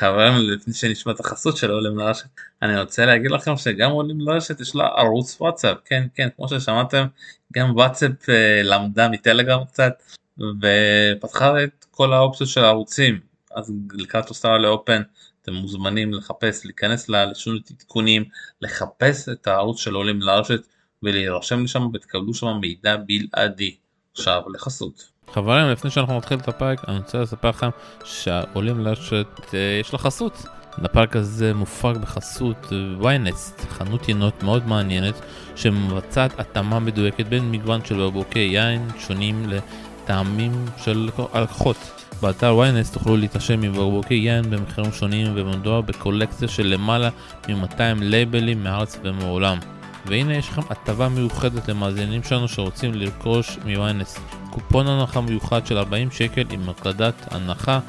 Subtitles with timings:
[0.00, 2.26] חברים לפני שנשמע את החסות של עולים לרשת
[2.62, 5.76] אני רוצה להגיד לכם שגם עולים לרשת יש לה ערוץ וואטסאפ.
[5.84, 7.06] כן כן כמו ששמעתם
[7.52, 10.02] גם וואטסאפ אה, למדה מטלגרם קצת
[10.38, 13.20] ופתחה את כל האופציות של הערוצים.
[13.54, 15.02] אז לקראת אוסטרליה אופן
[15.42, 18.24] אתם מוזמנים לחפש להיכנס ללשון עדכונים
[18.60, 20.66] לחפש את הערוץ של עולים לרשת
[21.02, 23.76] ולהירשם לשם ותקבלו שם מידע בלעדי.
[24.12, 25.10] עכשיו לחסות.
[25.34, 27.68] חברים לפני שאנחנו נתחיל את הפרק אני רוצה לספר לכם
[28.04, 30.44] שעולים לרשת אה, יש לה חסות.
[30.84, 35.14] הפרק הזה מופק בחסות ויינסט, חנות יינות מאוד מעניינת
[35.56, 41.76] שמבצעת התאמה מדויקת בין מגוון של בקבוקי יין שונים לטעמים של הלקוחות.
[42.22, 47.08] באתר ynet תוכלו להתרשם מבקבוקי יין במחירים שונים ומדובר בקולקציה של למעלה
[47.48, 49.58] מ-200 לייבלים מארץ ומעולם.
[50.06, 54.20] והנה יש לכם הטבה מיוחדת למאזינים שלנו שרוצים לרכוש מ-ynet.
[54.50, 57.80] קופון הנחה מיוחד של 40 שקל עם הקלדת הנחה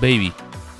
[0.00, 0.30] baby.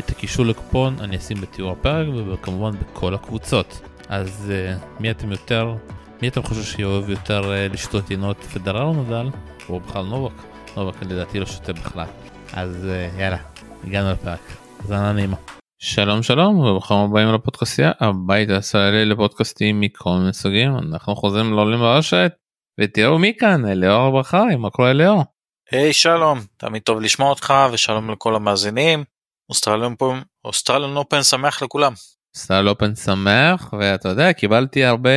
[0.01, 3.81] את הקישור לקופון אני אשים בתיאור הפרק וכמובן בכל הקבוצות.
[4.09, 5.75] אז אה, מי אתם יותר,
[6.23, 9.29] מי אתם חושבים שאוהב יותר אה, לשתות יינות פדרר או נדאל?
[9.69, 10.43] או בכלל נובק?
[10.77, 12.07] נובק לדעתי לא שותה בכלל.
[12.53, 13.39] אז אה, יאללה,
[13.85, 14.41] הגענו לפרק.
[14.85, 15.60] האזנה נעימה.
[15.83, 22.33] שלום שלום וברוכים הבאים לפודקאסטייה הבית הישראלי לפודקאסטים מכל מיני סוגים אנחנו חוזרים לעולים ברשת
[22.81, 25.25] ותראו מי כאן אליאור בחרי מה קורה אליאור.
[25.71, 29.05] היי hey, שלום תמיד טוב לשמוע אותך ושלום לכל המאזינים
[29.49, 31.93] אוסטרליון אופן אוסטרליון אופן שמח לכולם.
[32.37, 35.11] אוסטרליון אופן שמח ואתה יודע קיבלתי הרבה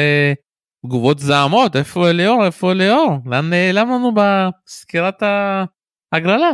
[0.86, 5.23] תגובות זעמות איפה אליאור איפה אליאור לאן נעלם לנו בסקירת
[6.14, 6.52] ההגרלה.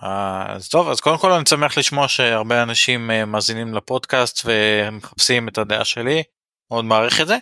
[0.00, 5.58] אז טוב אז קודם כל אני שמח לשמוע שהרבה אנשים אה, מאזינים לפודקאסט ומחפשים את
[5.58, 6.22] הדעה שלי
[6.70, 7.36] מאוד מעריך את זה.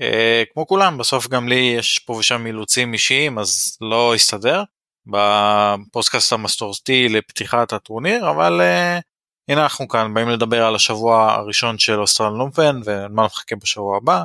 [0.00, 4.62] אה, כמו כולם בסוף גם לי יש פה ושם אילוצים אישיים אז לא הסתדר
[5.06, 9.02] בפודקאסט המסורתי לפתיחת הטורניר אבל uh,
[9.48, 14.22] הנה אנחנו כאן באים לדבר על השבוע הראשון של אוסטרלן לומפן ומה נחכה בשבוע הבא.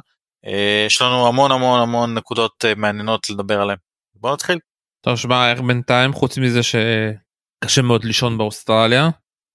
[0.87, 3.77] יש לנו המון המון המון נקודות מעניינות לדבר עליהן.
[4.15, 4.59] בוא נתחיל.
[5.01, 6.63] טוב שמע איך בינתיים חוץ מזה
[7.63, 9.09] שקשה מאוד לישון באוסטרליה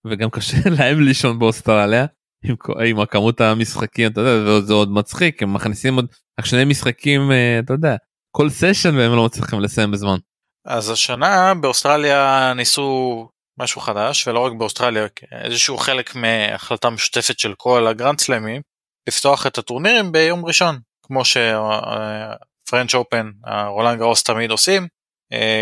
[0.07, 2.07] וגם קשה להם לישון באוסטרליה
[2.45, 2.57] עם,
[2.89, 6.07] עם הכמות המשחקים אתה יודע זה עוד מצחיק הם מכניסים עוד
[6.45, 7.31] שני משחקים
[7.65, 7.97] אתה יודע
[8.37, 10.17] כל סשן והם לא מצליחים לסיים בזמן.
[10.67, 17.87] אז השנה באוסטרליה ניסו משהו חדש ולא רק באוסטרליה איזשהו חלק מהחלטה משותפת של כל
[17.87, 18.63] הגרנד סלאמים
[19.09, 24.89] לפתוח את הטורנירים ביום ראשון כמו ש French Open הרולנד גארוס תמיד עושים אה,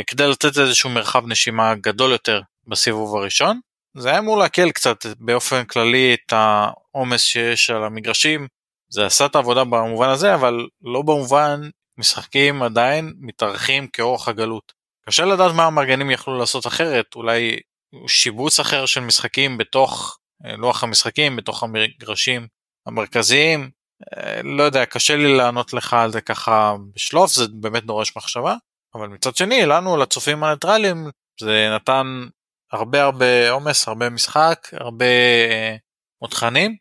[0.07, 3.61] כדי לתת איזשהו מרחב נשימה גדול יותר בסיבוב הראשון.
[3.97, 8.47] זה היה אמור להקל קצת באופן כללי את העומס שיש על המגרשים
[8.93, 11.61] זה עשה את העבודה במובן הזה אבל לא במובן
[11.99, 14.73] משחקים עדיין מתארחים כאורך הגלות.
[15.07, 17.61] קשה לדעת מה המארגנים יכלו לעשות אחרת, אולי
[18.07, 22.47] שיבוץ אחר של משחקים בתוך אה, לוח המשחקים, בתוך המגרשים
[22.87, 23.71] המרכזיים.
[24.17, 28.57] אה, לא יודע, קשה לי לענות לך על זה ככה בשלוף, זה באמת דורש מחשבה.
[28.95, 32.27] אבל מצד שני, לנו, לצופים הניטרלים, זה נתן
[32.73, 35.05] הרבה הרבה עומס, הרבה משחק, הרבה
[35.51, 35.77] אה,
[36.23, 36.77] מותחנים,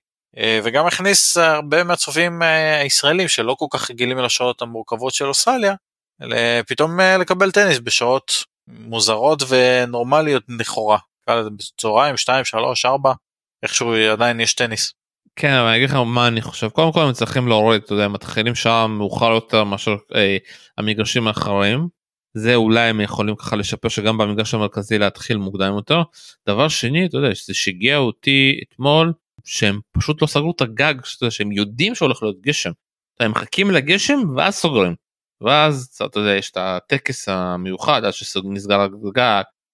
[0.64, 2.42] וגם הכניס הרבה מהצופים
[2.82, 5.76] הישראלים שלא כל כך רגילים לשעות המורכבות של אוסטרליה,
[6.68, 8.32] פתאום אה, לקבל טניס בשעות
[8.68, 10.98] מוזרות ונורמליות לכאורה.
[11.30, 13.14] בצהריים 2 3 4
[13.64, 14.94] איכשהו עדיין יש טניס.
[15.36, 18.08] כן אבל אני אגיד לך מה אני חושב קודם כל הם צריכים להוריד אתה יודע
[18.08, 20.38] מתחילים שם מאוחר יותר מאשר אה,
[20.78, 21.88] המגרשים האחרים
[22.34, 26.02] זה אולי הם יכולים ככה לשפר שגם במגרש המרכזי להתחיל מוקדם יותר.
[26.48, 29.14] דבר שני אתה יודע זה שהגיע אותי אתמול
[29.46, 32.72] שהם פשוט לא סגרו את הגג שאתה שהם יודעים שהולך להיות גשם.
[33.20, 34.96] הם מחכים לגשם ואז סוגרים.
[35.42, 39.22] ואז אתה יודע יש את הטקס המיוחד עד שנסגר הגג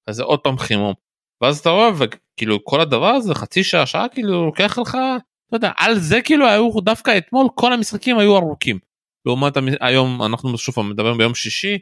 [0.07, 0.93] אז זה עוד פעם חימום.
[1.41, 4.97] ואז אתה רואה וכאילו כל הדבר הזה חצי שעה שעה כאילו לוקח לך
[5.47, 8.79] אתה יודע על זה כאילו היו דווקא אתמול כל המשחקים היו ארוכים.
[9.25, 11.77] לעומת היום אנחנו שוב מדברים ביום שישי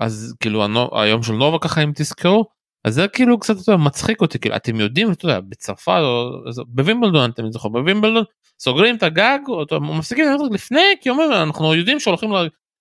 [0.00, 2.44] אז כאילו היום של נובה ככה אם תזכרו
[2.84, 6.30] אז זה כאילו קצת יותר מצחיק אותי כאילו אתם יודעים אתה יודע בצרפת או
[6.66, 8.24] בווימבלדון אתם זוכרים בווימבלדון
[8.60, 12.30] סוגרים את הגג או מפסיקים לפני כי אומרים אנחנו יודעים שהולכים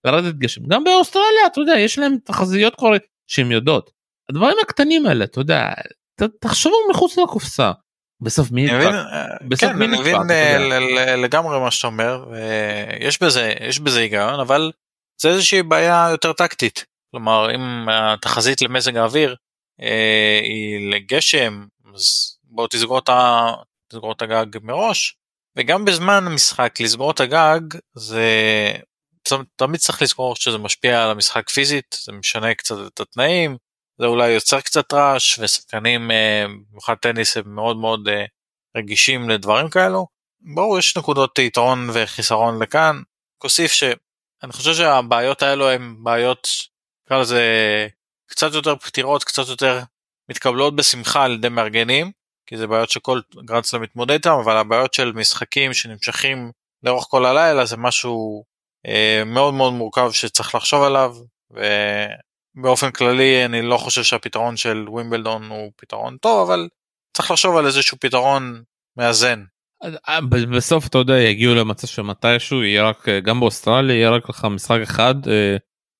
[0.05, 2.89] לרדת גשם גם באוסטרליה אתה יודע יש להם תחזיות כבר
[3.27, 3.91] שהם יודעות
[4.29, 5.69] הדברים הקטנים האלה אתה יודע
[6.41, 7.71] תחשבו מחוץ לקופסה.
[8.21, 8.91] בסוף מי נדפק?
[9.47, 10.01] בסוף כן, מי נדפק?
[10.01, 12.25] אני מבין לגמרי מה שאתה אומר
[12.99, 14.71] יש בזה יש בזה היגיון אבל
[15.21, 16.85] זה איזושהי בעיה יותר טקטית
[17.17, 19.35] כלומר אם התחזית למזג האוויר
[19.81, 21.65] אה, היא לגשם
[21.95, 23.47] אז בוא תסגור את, ה,
[23.87, 25.15] תסגור את הגג מראש
[25.55, 27.61] וגם בזמן המשחק לסגור את הגג
[27.95, 28.23] זה
[29.55, 33.57] תמיד צריך לזכור שזה משפיע על המשחק פיזית, זה משנה קצת את התנאים,
[33.99, 38.25] זה אולי יוצר קצת רעש, ושחקנים, אה, במיוחד טניס, הם מאוד מאוד אה,
[38.77, 40.07] רגישים לדברים כאלו.
[40.41, 43.01] ברור יש נקודות יתרון וחיסרון לכאן.
[43.41, 46.47] כוסיף שאני חושב שהבעיות האלו הן בעיות,
[47.07, 47.41] נקרא לזה
[48.29, 49.79] קצת יותר פתירות, קצת יותר
[50.29, 52.11] מתקבלות בשמחה על ידי מארגנים,
[52.45, 56.51] כי זה בעיות שכל גרנדסלאם מתמודד איתם, אבל הבעיות של משחקים שנמשכים
[56.83, 58.43] לאורך כל הלילה זה משהו
[58.87, 61.15] אה, מאוד מאוד מורכב שצריך לחשוב עליו,
[61.51, 66.69] ובאופן כללי אני לא חושב שהפתרון של ווימבלדון הוא פתרון טוב, אבל
[67.17, 68.63] צריך לחשוב על איזשהו פתרון
[68.97, 69.43] מאזן.
[70.09, 70.21] אה,
[70.55, 74.79] בסוף אתה יודע יגיעו למצב שמתישהו יהיה רק אה, גם באוסטרליה יהיה רק לך משחק
[74.83, 75.57] אחד אה,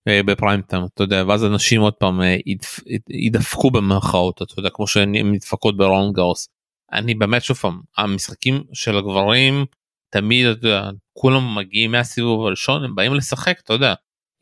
[0.09, 4.87] בפריים טיים אתה יודע ואז אנשים עוד פעם אה, ידפ, ידפקו במרכאות אתה יודע כמו
[4.87, 6.49] שהן נדפקות ברון גאוס.
[6.93, 9.65] אני באמת שוב פעם המשחקים של הגברים
[10.13, 13.93] תמיד אתה יודע, כולם מגיעים מהסיבוב הראשון הם באים לשחק אתה יודע.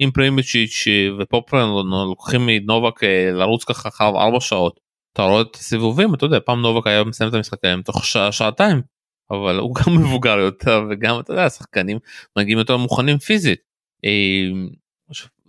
[0.02, 0.88] אם פרימיצ'יץ'
[1.20, 1.70] ופופרן
[2.10, 4.80] לוקחים מנובק אה, לרוץ ככה אחריו ארבע שעות
[5.14, 8.32] אתה רואה את הסיבובים אתה יודע פעם נובק היה מסיים את המשחק היום תוך שעה
[8.32, 8.82] שעתיים
[9.32, 11.98] אבל הוא גם מבוגר יותר וגם אתה יודע השחקנים
[12.38, 13.60] מגיעים יותר מוכנים פיזית.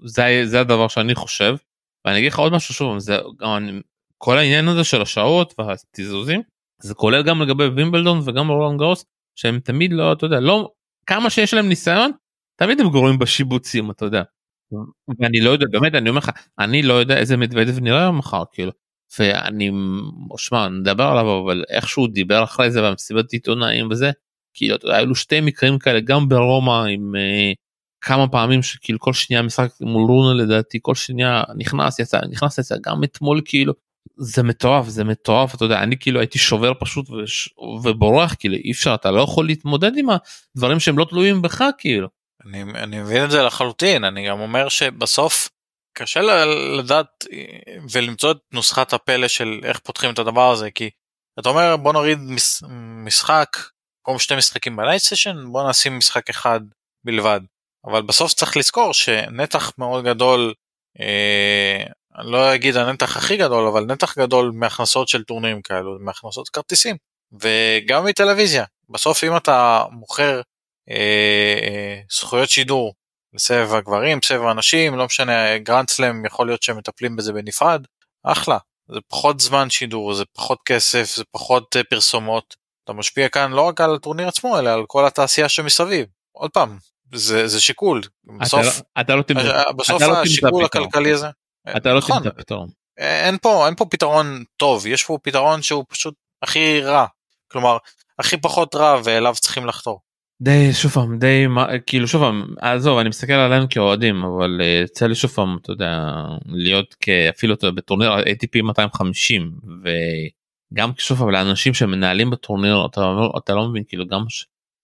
[0.05, 1.57] זה, זה הדבר שאני חושב
[2.05, 3.81] ואני אגיד לך עוד משהו שוב זה גם
[4.19, 6.43] כל העניין הזה של השעות והתיזוזים
[6.83, 9.05] זה כולל גם לגבי וימבלדון וגם רולנד גרוס
[9.39, 10.71] שהם תמיד לא אתה יודע לא
[11.07, 12.11] כמה שיש להם ניסיון
[12.57, 14.23] תמיד הם גורמים בשיבוצים אתה יודע.
[15.21, 18.73] ואני לא יודע באמת אני אומר לך אני לא יודע איזה מדוודב נראה מחר כאילו
[19.19, 19.71] ואני
[20.37, 24.11] שמע נדבר עליו אבל איך שהוא דיבר אחרי זה במסיבת עיתונאים וזה
[24.55, 27.55] כאילו היו שתי מקרים כאלה גם ברומא עם uh,
[28.07, 32.75] כמה פעמים שכאילו כל שנייה משחק מול רונה לדעתי כל שנייה נכנס יצא נכנס יצא
[32.81, 33.73] גם אתמול כאילו
[34.17, 37.49] זה מטורף זה מטורף אתה יודע אני כאילו הייתי שובר פשוט וש...
[37.83, 40.07] ובורח כאילו אי אפשר אתה לא יכול להתמודד עם
[40.57, 42.09] הדברים שהם לא תלויים בך כאילו.
[42.47, 45.49] אני, אני מבין את זה לחלוטין אני גם אומר שבסוף
[45.99, 46.21] קשה
[46.79, 47.25] לדעת
[47.93, 50.91] ולמצוא את נוסחת הפלא של איך פותחים את הדבר הזה כי
[51.41, 52.63] אתה אומר בוא נוריד מש,
[53.05, 56.61] משחק במקום שני משחקים בנייט סשן בוא נשים משחק אחד
[57.07, 57.41] בלבד
[57.87, 60.55] אבל בסוף צריך לזכור שנתח מאוד גדול
[61.01, 61.85] אה,
[62.19, 66.97] אני לא אגיד הנתח הכי גדול אבל נתח גדול מהכנסות של טורנירים כאלו מהכנסות כרטיסים
[67.33, 68.65] וגם מטלוויזיה.
[68.89, 70.41] בסוף אם אתה מוכר
[70.91, 72.95] אה, אה, זכויות שידור
[73.35, 77.83] לסבב הגברים סבב הנשים לא משנה גרנד סלאם יכול להיות שהם מטפלים בזה בנפרד
[78.25, 78.59] אחלה.
[78.89, 82.57] זה פחות זמן שידור זה פחות כסף זה פחות אה, פרסומות.
[82.85, 86.07] אתה משפיע כאן לא רק על הטורניר עצמו אלא על כל התעשייה שמסביב.
[86.33, 86.79] עוד פעם
[87.15, 88.01] זה, זה שיקול.
[88.41, 91.27] בסוף אתה, אתה לא תמצא, אה, בסוף אתה לא השיקול הכלכלי הזה.
[91.77, 92.69] אתה לא נכון, תמצא פתרון
[92.99, 97.07] אין פה אין פה פתרון טוב יש פה פתרון שהוא פשוט הכי רע.
[97.49, 97.77] כלומר
[98.19, 100.01] הכי פחות רע ואליו צריכים לחתור.
[100.43, 104.83] די שוב פעם די מה כאילו שוב פעם עזוב אני מסתכל עליהם כאוהדים אבל אה,
[104.85, 106.13] יצא לי שוב פעם אתה יודע
[106.47, 109.53] להיות כאפילו אתה בטורניר ATP 250
[109.83, 113.01] וגם שוב פעם לאנשים שמנהלים בטורניר אתה,
[113.39, 114.25] אתה לא מבין כאילו גם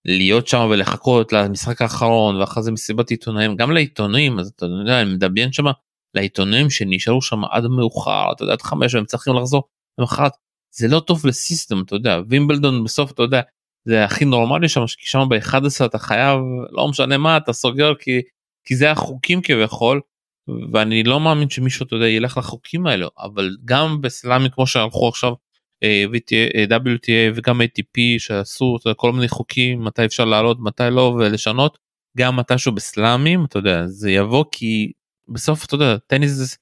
[0.04, 5.14] להיות שם ולחכות למשחק האחרון ואחרי זה מסיבת עיתונאים גם לעיתונאים אז אתה יודע אני
[5.14, 5.64] מדמיין שם
[6.14, 9.62] לעיתונאים שנשארו שם עד מאוחר אתה יודע עד חמש והם צריכים לחזור
[9.98, 10.32] למחרת.
[10.74, 13.40] זה לא טוב לסיסטם אתה יודע וימבלדון בסוף אתה יודע
[13.84, 16.40] זה הכי נורמלי שם כי שם ב-11 אתה חייב
[16.70, 18.20] לא משנה מה אתה סוגר כי
[18.64, 20.00] כי זה החוקים כביכול
[20.72, 25.32] ואני לא מאמין שמישהו אתה יודע ילך לחוקים האלו אבל גם בסלאמי כמו שהלכו עכשיו
[25.82, 31.78] WTA אה, וגם ATP שעשו כל מיני חוקים מתי אפשר לעלות מתי לא ולשנות.
[32.18, 34.92] גם מתישהו בסלאמים אתה יודע זה יבוא כי
[35.28, 36.56] בסוף אתה יודע טניס זה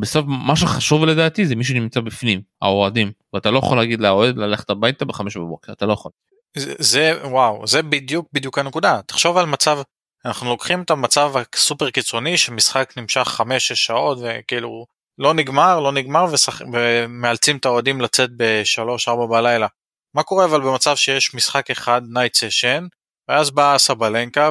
[0.00, 3.12] בסוף מה שחשוב לדעתי זה מי שנמצא בפנים האוהדים.
[3.32, 6.12] ואתה לא יכול להגיד לאוהד ללכת הביתה בחמש בבוקר אתה לא יכול.
[6.56, 9.00] זה, זה וואו זה בדיוק בדיוק הנקודה.
[9.06, 9.78] תחשוב על מצב
[10.24, 14.86] אנחנו לוקחים את המצב הסופר קיצוני שמשחק נמשך 5-6 שעות וכאילו
[15.18, 16.60] לא נגמר לא נגמר ושח...
[16.72, 19.66] ומאלצים את האוהדים לצאת ב-3-4 בלילה.
[20.14, 22.86] מה קורה אבל במצב שיש משחק אחד night session
[23.28, 24.50] ואז באה סבלנקה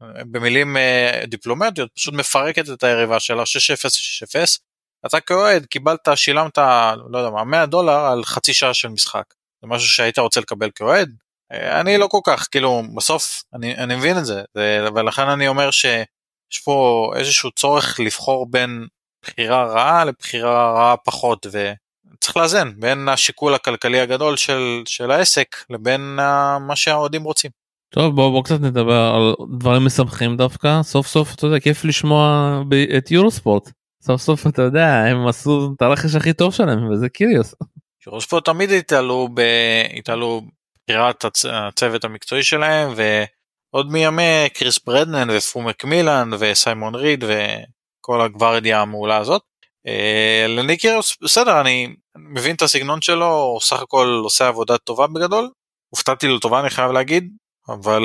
[0.00, 3.46] ובמילים אה, דיפלומטיות פשוט מפרקת את היריבה שלה 6-0 6-0
[5.06, 6.58] אתה כאוהד קיבלת שילמת
[7.08, 9.34] לא יודע מה 100 דולר על חצי שעה של משחק.
[9.62, 11.10] זה משהו שהיית רוצה לקבל כאוהד?
[11.52, 14.42] אה, אני לא כל כך כאילו בסוף אני, אני מבין את זה
[14.94, 18.86] ולכן אני אומר שיש פה איזשהו צורך לבחור בין
[19.24, 26.00] בחירה רעה לבחירה רעה פחות וצריך לאזן בין השיקול הכלכלי הגדול של, של העסק לבין
[26.60, 27.50] מה שהאוהדים רוצים.
[27.94, 32.60] טוב בוא בוא קצת נדבר על דברים משמחים דווקא סוף סוף אתה יודע כיף לשמוע
[32.98, 33.70] את יורוספורט
[34.02, 37.54] סוף סוף אתה יודע הם עשו את הרכש הכי טוב שלהם וזה קיריוס.
[38.06, 39.28] יורוספורט תמיד התעלו
[39.98, 40.42] התעלו
[40.88, 41.44] בחירת הצ...
[41.44, 47.32] הצוות המקצועי שלהם ועוד מימי קריס ברדנן ופרו מקמילן וסיימון ריד ו...
[48.06, 49.42] כל הגוורדיה המעולה הזאת.
[49.86, 55.50] אה, לניקיוס בסדר אני מבין את הסגנון שלו הוא סך הכל עושה עבודה טובה בגדול
[55.88, 57.28] הופתעתי לטובה אני חייב להגיד
[57.68, 58.02] אבל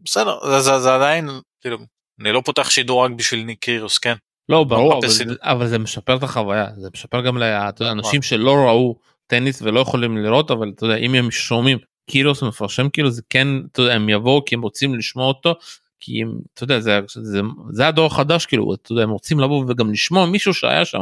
[0.00, 1.28] בסדר זה, זה, זה עדיין
[1.60, 1.76] כאילו
[2.20, 4.14] אני לא פותח שידור רק בשביל ניקיוס כן.
[4.48, 7.86] לא ברור אבל, מחפש זה- אבל זה משפר את החוויה זה משפר גם נכון.
[7.86, 11.78] לאנשים שלא ראו טניס ולא יכולים לראות אבל אתה יודע אם הם שומעים
[12.10, 15.54] קירוס מפרשם כאילו זה כן אתה יודע הם יבואו כי הם רוצים לשמוע אותו
[16.00, 19.64] כי הם אתה יודע זה זה זה הדור החדש כאילו אתה יודע הם רוצים לבוא
[19.68, 21.00] וגם לשמוע מישהו שהיה שם.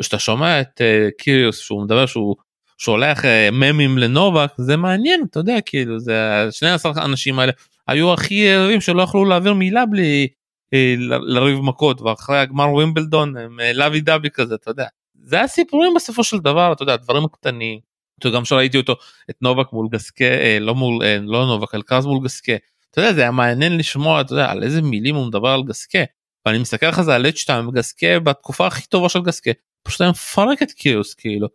[0.00, 2.36] וכשאתה שומע את uh, קיריוס שהוא מדבר שהוא
[2.78, 7.52] שולח uh, ממים לנובק זה מעניין אתה יודע כאילו זה שני עשר האנשים האלה
[7.88, 10.28] היו הכי יריבים שלא יכלו להעביר מילה בלי
[10.74, 14.86] אה, ל- לריב מכות ואחרי הגמר ווימבלדון הם אה, לוי דבי כזה אתה יודע.
[15.22, 17.78] זה הסיפורים בסופו של דבר אתה יודע דברים קטנים.
[18.18, 18.96] אתה יודע, גם שראיתי אותו
[19.30, 22.52] את נובק מול גסקה אה, לא מול אה, לא נובק אלקרז מול גסקה.
[22.90, 25.98] אתה יודע זה היה מעניין לשמוע אתה יודע על איזה מילים הוא מדבר על גסקה.
[26.46, 29.50] ואני מסתכל לך זה על אצ'טיים גסקה בתקופה הכי טובה של גסקה
[29.82, 31.48] פשוט היה מפרק את קיוס כאילו.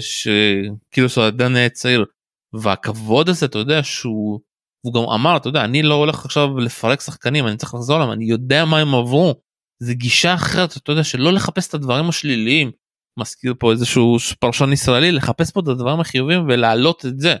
[0.00, 2.04] שקיוס הוא עדיין צעיר.
[2.52, 4.40] והכבוד הזה אתה יודע שהוא
[4.86, 8.10] הוא גם אמר אתה יודע אני לא הולך עכשיו לפרק שחקנים אני צריך לחזור להם
[8.12, 9.34] אני יודע מה הם עברו.
[9.82, 12.70] זה גישה אחרת אתה יודע שלא לחפש את הדברים השליליים.
[13.18, 17.36] מזכיר פה איזשהו פרשן ישראלי לחפש פה את הדברים החיובים ולהעלות את זה.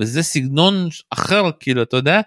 [0.00, 2.20] וזה סגנון אחר כאילו אתה יודע.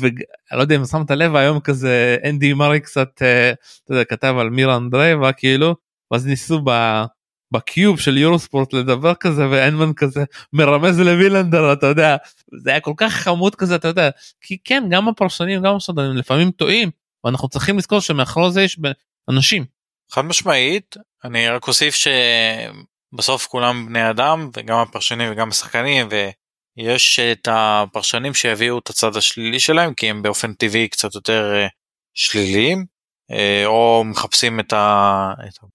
[0.00, 0.14] ואני
[0.52, 3.52] לא יודע אם שמת לב היום כזה אנדי מרי קצת אה,
[3.84, 5.74] אתה יודע, כתב על מירה אנדרייבה כאילו
[6.10, 7.02] ואז ניסו ב...
[7.52, 12.16] בקיוב של יורוספורט לדבר כזה ואנמן כזה מרמז לווילנדר אתה יודע
[12.62, 16.50] זה היה כל כך חמוד כזה אתה יודע כי כן גם הפרשנים גם השדרנים לפעמים
[16.50, 16.90] טועים
[17.24, 18.78] ואנחנו צריכים לזכור שמאחורי זה יש
[19.28, 19.64] אנשים.
[20.10, 21.94] חד משמעית אני רק אוסיף
[23.14, 26.06] שבסוף כולם בני אדם וגם הפרשנים וגם השחקנים
[26.76, 31.66] ויש את הפרשנים שיביאו את הצד השלילי שלהם כי הם באופן טבעי קצת יותר אה,
[32.14, 32.84] שליליים
[33.30, 34.72] אה, או מחפשים את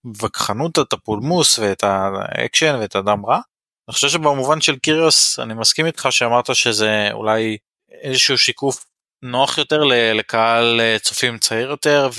[0.04, 3.40] הווכחנות את הפולמוס ואת האקשן ואת הדם רע.
[3.88, 7.58] אני חושב שבמובן של קיריוס אני מסכים איתך שאמרת שזה אולי
[7.92, 8.86] איזשהו שיקוף
[9.22, 12.10] נוח יותר לקהל אה, צופים צעיר יותר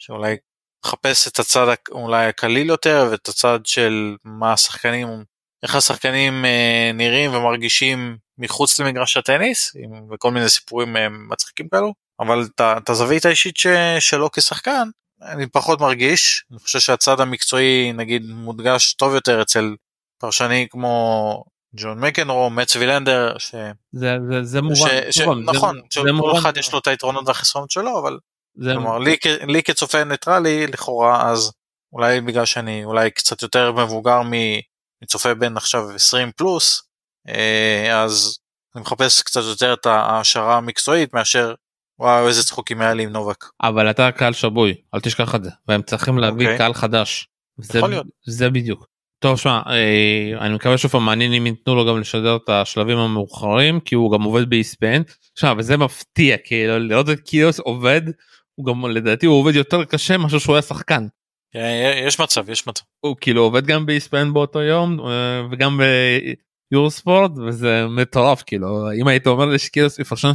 [0.00, 0.36] ושאולי
[0.84, 5.24] מחפש את הצד אולי הקליל יותר ואת הצד של מה השחקנים
[5.64, 11.92] איך השחקנים אה, נראים ומרגישים מחוץ למגרש הטניס עם- וכל מיני סיפורים אה, מצחיקים כאלו.
[12.20, 13.66] אבל את הזווית האישית ש,
[14.00, 14.88] שלו כשחקן
[15.22, 16.44] אני פחות מרגיש.
[16.50, 19.74] אני חושב שהצד המקצועי נגיד מודגש טוב יותר אצל
[20.20, 21.44] פרשני כמו
[21.76, 23.54] ג'ון מקנרו מצ וילנדר ש...
[23.92, 24.90] זה זה זה ש, מובן.
[25.10, 26.38] ש, מובן, זה- נכון זה שכל מובן.
[26.38, 28.18] אחד יש לו את היתרונות והחסרונות שלו אבל
[28.60, 29.16] זה כלומר לי,
[29.46, 31.52] לי כצופה ניטרלי לכאורה אז
[31.92, 34.22] אולי בגלל שאני אולי קצת יותר מבוגר
[35.04, 36.82] מ- מצופה בין עכשיו 20 פלוס
[37.28, 38.38] אה, אז
[38.74, 41.54] אני מחפש קצת יותר את ההעשרה המקצועית מאשר
[41.98, 43.44] וואו איזה צחוקים היה לי עם נובק.
[43.62, 46.58] אבל אתה קהל שבוי אל תשכח את זה והם צריכים להביא אוקיי.
[46.58, 47.28] קהל חדש.
[47.58, 47.80] זה.
[48.26, 48.86] זה בדיוק.
[49.18, 52.98] טוב שמע אה, אני מקווה שוב פעם מעניין אם ייתנו לו גם לשדר את השלבים
[52.98, 55.02] המאוחרים כי הוא גם עובד באיספן.
[55.34, 58.02] שמע וזה מפתיע כאילו לראות את קיוס עובד
[58.54, 61.06] הוא גם לדעתי הוא עובד יותר קשה מאשר שהוא היה שחקן.
[61.56, 62.82] אה, יש מצב יש מצב.
[63.00, 65.80] הוא כאילו עובד גם באיספן באותו יום אה, וגם
[66.70, 70.32] ביורוספורט וזה מטורף כאילו אם היית אומר לי שקיריוס יפרשן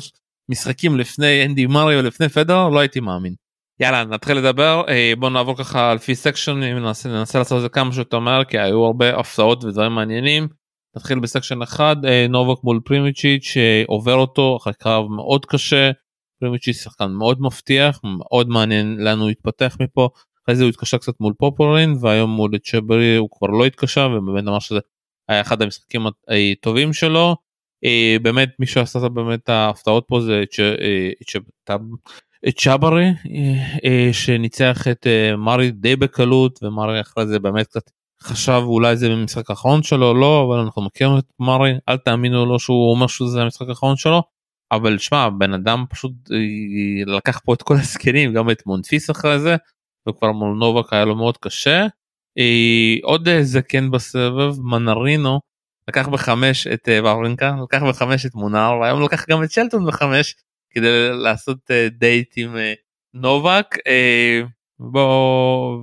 [0.49, 3.33] משחקים לפני אנדי מארי לפני פדרר לא הייתי מאמין.
[3.79, 7.91] יאללה נתחיל לדבר אה, בוא נעבור ככה לפי section ננסה, ננסה לעשות את זה כמה
[7.91, 10.47] שיותר מהר כי היו הרבה הפתעות ודברים מעניינים.
[10.95, 11.95] נתחיל ב section אחד
[12.29, 15.91] נובק מול פריז'מיץ' שעובר אותו אחרי קרב מאוד קשה.
[16.39, 20.09] פריז'מיץ' שחקן מאוד מבטיח מאוד מעניין לאן הוא יתפתח מפה.
[20.49, 24.47] אחרי זה הוא התקשה קצת מול פופירין והיום מול אצ'ברי הוא כבר לא התקשה ובאמת
[24.47, 24.79] אמר שזה
[25.27, 27.35] היה אחד המשחקים הטובים שלו.
[27.85, 33.13] אה, באמת מי שעשה באמת ההפתעות פה זה אה, צ'אברי אה,
[33.85, 37.89] אה, שניצח את אה, מארי די בקלות ומארי אחרי זה באמת קצת
[38.23, 42.59] חשב אולי זה במשחק האחרון שלו לא אבל אנחנו מכירים את מארי אל תאמינו לו
[42.59, 44.23] שהוא אומר שזה המשחק האחרון שלו
[44.71, 49.39] אבל שמע בן אדם פשוט אה, לקח פה את כל הזקנים גם את מונפיס אחרי
[49.39, 49.55] זה
[50.09, 51.87] וכבר מול נובק היה לו מאוד קשה.
[52.37, 55.39] אה, עוד אה, זקן בסבב מנרינו
[55.87, 60.35] לקח בחמש את אה, וורנקה לקח בחמש את מונר והיום לקח גם את שלטון בחמש
[60.69, 62.73] כדי לעשות אה, דייט עם אה,
[63.13, 63.75] נובק.
[63.87, 64.41] אה,
[64.79, 65.77] בוא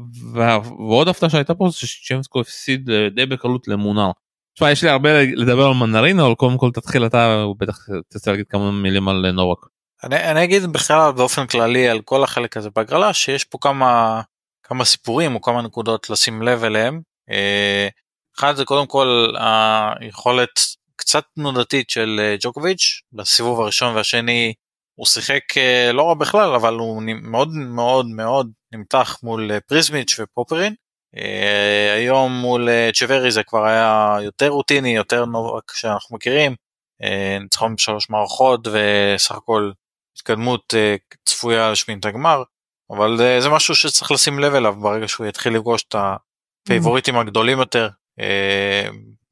[0.64, 4.10] ועוד הפתעה שהייתה פה זה שצ'מסקו הפסיד אה, די בקלות למונר.
[4.54, 7.78] תשמע יש לי הרבה לדבר על מנרינו אבל קודם כל תתחיל אתה ובטח
[8.08, 9.58] תרצה להגיד כמה מילים על אה, נובק.
[10.06, 14.20] אני, אני אגיד בכלל באופן כללי על כל החלק הזה בהגרלה שיש פה כמה
[14.62, 17.00] כמה סיפורים או כמה נקודות לשים לב אליהם.
[17.30, 17.88] אה,
[18.38, 20.60] אחד זה קודם כל היכולת
[20.96, 24.54] קצת תנודתית של אה, ג'וקוביץ' בסיבוב הראשון והשני
[24.94, 30.74] הוא שיחק אה, לא רע בכלל אבל הוא מאוד מאוד מאוד נמתח מול פריזמיץ' ופופרין
[31.94, 36.54] היום מול צ'וורי זה כבר היה יותר רוטיני, יותר נובק שאנחנו מכירים.
[37.40, 39.70] ניצחון בשלוש מערכות וסך הכל
[40.26, 40.74] התקדמות
[41.24, 42.42] צפויה לשמין את הגמר.
[42.90, 45.94] אבל זה, זה משהו שצריך לשים לב אליו ברגע שהוא יתחיל לפגוש את
[46.64, 47.88] הפייבוריטים הגדולים יותר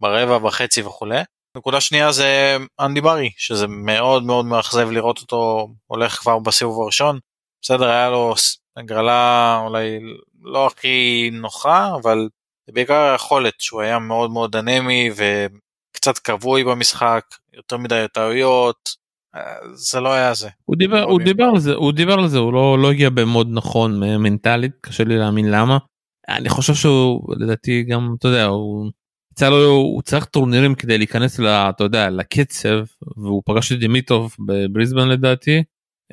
[0.01, 1.23] ברבע, בחצי וכולי.
[1.57, 7.19] נקודה שנייה זה אנדי ברי שזה מאוד מאוד מאכזב לראות אותו הולך כבר בסיבוב הראשון.
[7.63, 8.35] בסדר היה לו
[8.77, 9.99] הגרלה אולי
[10.43, 12.29] לא הכי נוחה אבל
[12.73, 19.04] בעיקר היכולת שהוא היה מאוד מאוד אנמי וקצת כבוי במשחק יותר מדי טעויות
[19.75, 20.49] זה לא היה זה.
[20.65, 23.49] הוא דיבר הוא דיבר על זה הוא דיבר על זה הוא לא לא הגיע במוד
[23.51, 25.79] נכון מנטלית קשה לי להאמין למה.
[26.29, 28.91] אני חושב שהוא לדעתי גם אתה יודע הוא
[29.33, 32.85] יצא לו הוא צריך טורנירים כדי להיכנס ל, אתה יודע, לקצב
[33.17, 35.63] והוא פגש את דימיטוב בבריסבן לדעתי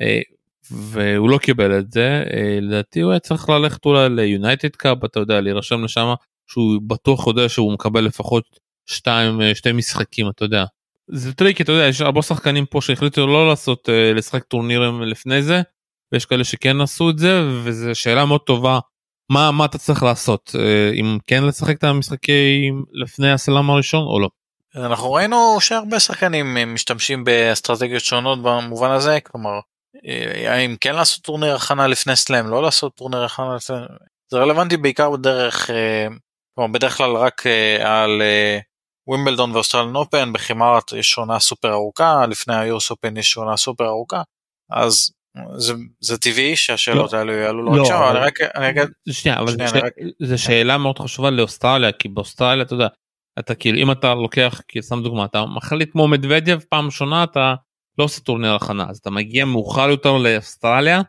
[0.00, 0.20] אה,
[0.70, 5.20] והוא לא קיבל את זה אה, לדעתי הוא היה צריך ללכת אולי ליונייטד קאפ אתה
[5.20, 6.14] יודע להירשם לשם
[6.46, 8.44] שהוא בטוח יודע שהוא מקבל לפחות
[8.86, 10.64] שתיים אה, שתי משחקים אתה יודע.
[11.08, 15.62] זה טריקי אתה יודע יש הרבה שחקנים פה שהחליטו לא לעשות לשחק טורנירים לפני זה
[16.12, 18.78] ויש כאלה שכן עשו את זה וזו שאלה מאוד טובה
[19.30, 20.54] מה מה אתה צריך לעשות
[21.00, 24.28] אם כן לשחק את המשחקים לפני הסלאם הראשון או לא.
[24.76, 29.60] אנחנו ראינו שהרבה שחקנים משתמשים באסטרטגיות שונות במובן הזה כלומר
[30.06, 33.76] אה, האם כן לעשות טורניר הכנה לפני סלאם לא לעשות טורניר הכנה לפני
[34.30, 36.06] זה רלוונטי בעיקר בדרך אה,
[36.54, 38.22] כלומר בדרך כלל רק אה, על
[39.08, 44.22] ווימבלדון ואוסטרלן אופן בחימארת יש עונה סופר ארוכה לפני היורס אופן יש עונה סופר ארוכה
[44.70, 45.12] אז
[45.56, 49.38] זה, זה טבעי שהשאלות לא, האלו יעלו לו לא, עכשיו, אני רק אני אגיד, שנייה,
[49.38, 49.72] אבל שנייה, ש...
[49.72, 49.92] רק...
[50.22, 52.88] זה שאלה מאוד חשובה לאוסטרליה כי באוסטרליה אתה יודע
[53.38, 57.54] אתה כאילו אם אתה לוקח כי שם דוגמה אתה מחליט כמו מדוודיו פעם ראשונה אתה
[57.98, 61.00] לא עושה טורניר הכנה אז אתה מגיע מאוחר יותר לאוסטרליה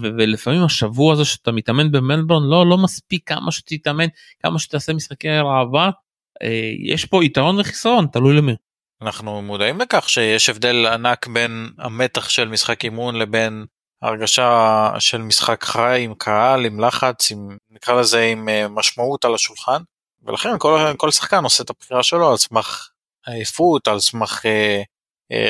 [0.00, 4.06] ולפעמים השבוע הזה שאתה מתאמן במלבורן לא לא מספיק כמה שתתאמן
[4.42, 5.90] כמה שתעשה משחקי ראווה
[6.84, 8.54] יש פה יתרון וחיסרון תלוי למי.
[9.02, 13.66] אנחנו מודעים לכך שיש הבדל ענק בין המתח של משחק אימון לבין
[14.02, 19.34] הרגשה של משחק חי עם קהל עם לחץ עם נקרא לזה עם אה, משמעות על
[19.34, 19.82] השולחן
[20.22, 22.88] ולכן כל, כל שחקן עושה את הבחירה שלו על סמך
[23.26, 24.82] עייפות על סמך אה,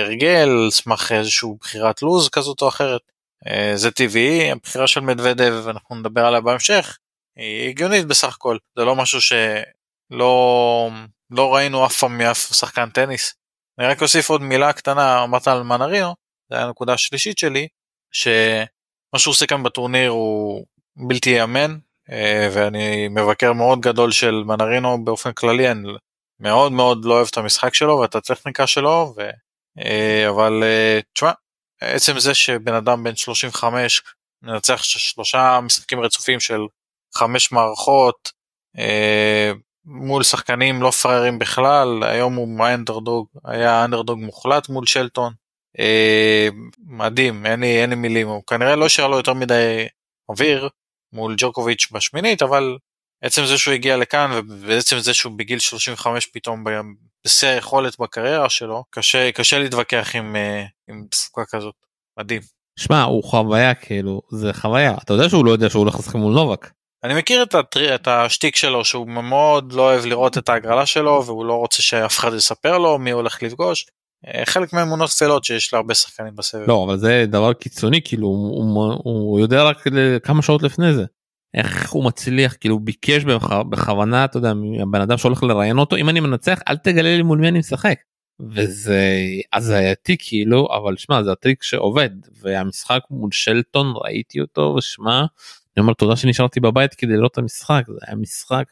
[0.01, 3.01] הרגל, על סמך איזושהי בחירת לוז כזאת או אחרת.
[3.47, 6.99] אה, זה טבעי, הבחירה של מדוודב, אנחנו נדבר עליה בהמשך,
[7.37, 9.21] היא הגיונית בסך הכל, זה לא משהו
[10.11, 10.91] שלא
[11.31, 13.35] לא ראינו אף פעם מאף שחקן טניס.
[13.79, 16.15] אני רק אוסיף עוד מילה קטנה, אמרת על מנרינו,
[16.51, 17.69] זה היה הנקודה השלישית שלי,
[18.13, 20.67] שמה שהוא עושה כאן בטורניר הוא
[21.09, 21.79] בלתי ייאמן,
[22.11, 25.89] אה, ואני מבקר מאוד גדול של מנרינו באופן כללי, אני
[26.41, 29.31] מאוד מאוד לא אוהב את המשחק שלו ואת הטכניקה שלו, ו...
[29.79, 31.33] אה, אבל אה, תשמע,
[31.81, 34.03] עצם זה שבן אדם בן 35
[34.43, 36.61] מנצח שלושה משחקים רצופים של
[37.15, 38.33] חמש מערכות
[39.93, 45.33] מול שחקנים לא פראיירים בכלל, היום הוא אנדרדוג, היה אנדרדוג מוחלט מול שלטון.
[46.87, 49.87] מדהים, אין לי, אין לי מילים, הוא כנראה לא השאר לו יותר מדי
[50.29, 50.69] אוויר
[51.13, 52.77] מול ג'וקוביץ' בשמינית, אבל
[53.23, 56.65] עצם זה שהוא הגיע לכאן ובעצם זה שהוא בגיל 35 פתאום
[57.25, 61.75] בשיא היכולת בקריירה שלו קשה קשה להתווכח עם, אה, עם תפוקה כזאת
[62.19, 62.41] מדהים.
[62.79, 66.33] שמע הוא חוויה כאילו זה חוויה אתה יודע שהוא לא יודע שהוא הולך לשחק מול
[66.33, 66.71] נובק.
[67.05, 67.95] אני מכיר את, הטר...
[67.95, 72.19] את השטיק שלו שהוא מאוד לא אוהב לראות את ההגרלה שלו והוא לא רוצה שאף
[72.19, 73.87] אחד יספר לו מי הולך לפגוש.
[74.27, 76.69] אה, חלק מהאמונות טפלות שיש להרבה שחקנים בסבב.
[76.69, 79.85] לא אבל זה דבר קיצוני כאילו הוא, הוא, יודע רק
[80.23, 81.05] כמה שעות לפני זה.
[81.55, 83.25] איך הוא מצליח כאילו ביקש
[83.71, 87.39] בכוונה אתה יודע הבן אדם שהולך לראיין אותו אם אני מנצח אל תגלה לי מול
[87.39, 87.97] מי אני משחק.
[88.51, 89.05] וזה
[89.53, 92.11] הזייתי כאילו אבל שמע זה הטריק שעובד
[92.43, 95.25] והמשחק מול שלטון ראיתי אותו ושמע
[95.81, 98.65] אני אומר תודה שנשארתי בבית כדי לראות את המשחק זה היה משחק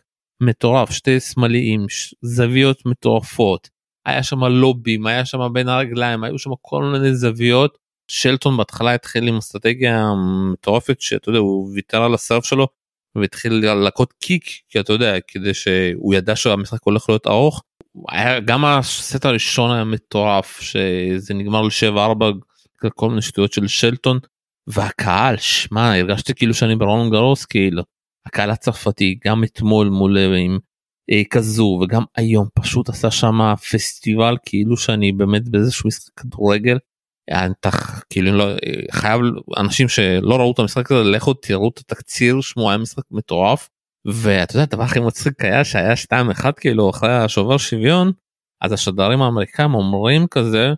[0.42, 1.86] מטורף שתי סמליים
[2.22, 3.68] זוויות מטורפות
[4.06, 7.78] היה שם לובים היה שם בין הרגליים היו שם כל מיני זוויות
[8.10, 10.06] שלטון בהתחלה התחיל עם אסטרטגיה
[10.52, 12.68] מטורפת שאתה יודע הוא ויתר על הסרף שלו
[13.14, 17.62] והתחיל להכות קיק כי אתה יודע כדי שהוא ידע שהמשחק הולך להיות ארוך.
[18.08, 22.30] היה גם הסט הראשון היה מטורף שזה נגמר לשבע ארבע
[22.94, 24.18] כל מיני שטויות של שלטון
[24.68, 27.82] והקהל שמע הרגשתי כאילו שאני ברון גרוס כאילו.
[28.26, 30.58] הקהל הצרפתי גם אתמול מול עם
[31.10, 36.78] אה, כזו וגם היום פשוט עשה שם פסטיבל כאילו שאני באמת באיזשהו משחק כדורגל.
[37.30, 37.70] אתה
[38.10, 38.44] כאילו לא
[38.92, 39.20] חייב
[39.56, 43.68] אנשים שלא ראו את המשחק הזה לכו תראו את התקציר שמו היה משחק מטורף.
[44.06, 45.94] ואתה יודע הדבר הכי מצחיק היה שהיה
[46.40, 48.12] 2-1 כאילו אחרי השובר שוויון
[48.62, 50.72] אז השדרים האמריקאים אומרים כזה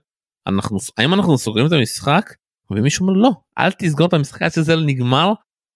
[0.46, 2.34] אנחנו האם אנחנו סוגרים את המשחק
[2.70, 5.32] ומישהו אומר לא אל תסגור את המשחק עד שזה נגמר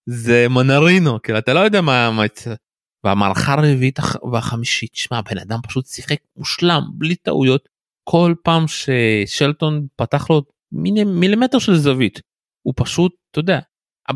[0.07, 2.23] זה מנרינו כאילו אתה לא יודע מה מה,
[3.05, 3.99] והמערכה הרביעית
[4.33, 7.69] והחמישית שמע בן אדם פשוט שיחק מושלם בלי טעויות.
[8.09, 12.21] כל פעם ששלטון פתח לו מיני מילימטר של זווית
[12.63, 13.59] הוא פשוט אתה יודע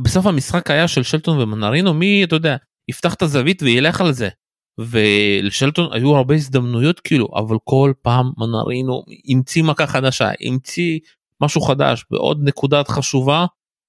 [0.02, 2.56] בסוף המשחק היה של שלטון ומנרינו מי אתה יודע
[2.88, 4.28] יפתח את הזווית וילך על זה.
[4.80, 10.98] ולשלטון היו הרבה הזדמנויות כאילו אבל כל פעם מנרינו המציא מכה חדשה המציא
[11.42, 13.46] משהו חדש בעוד נקודת חשובה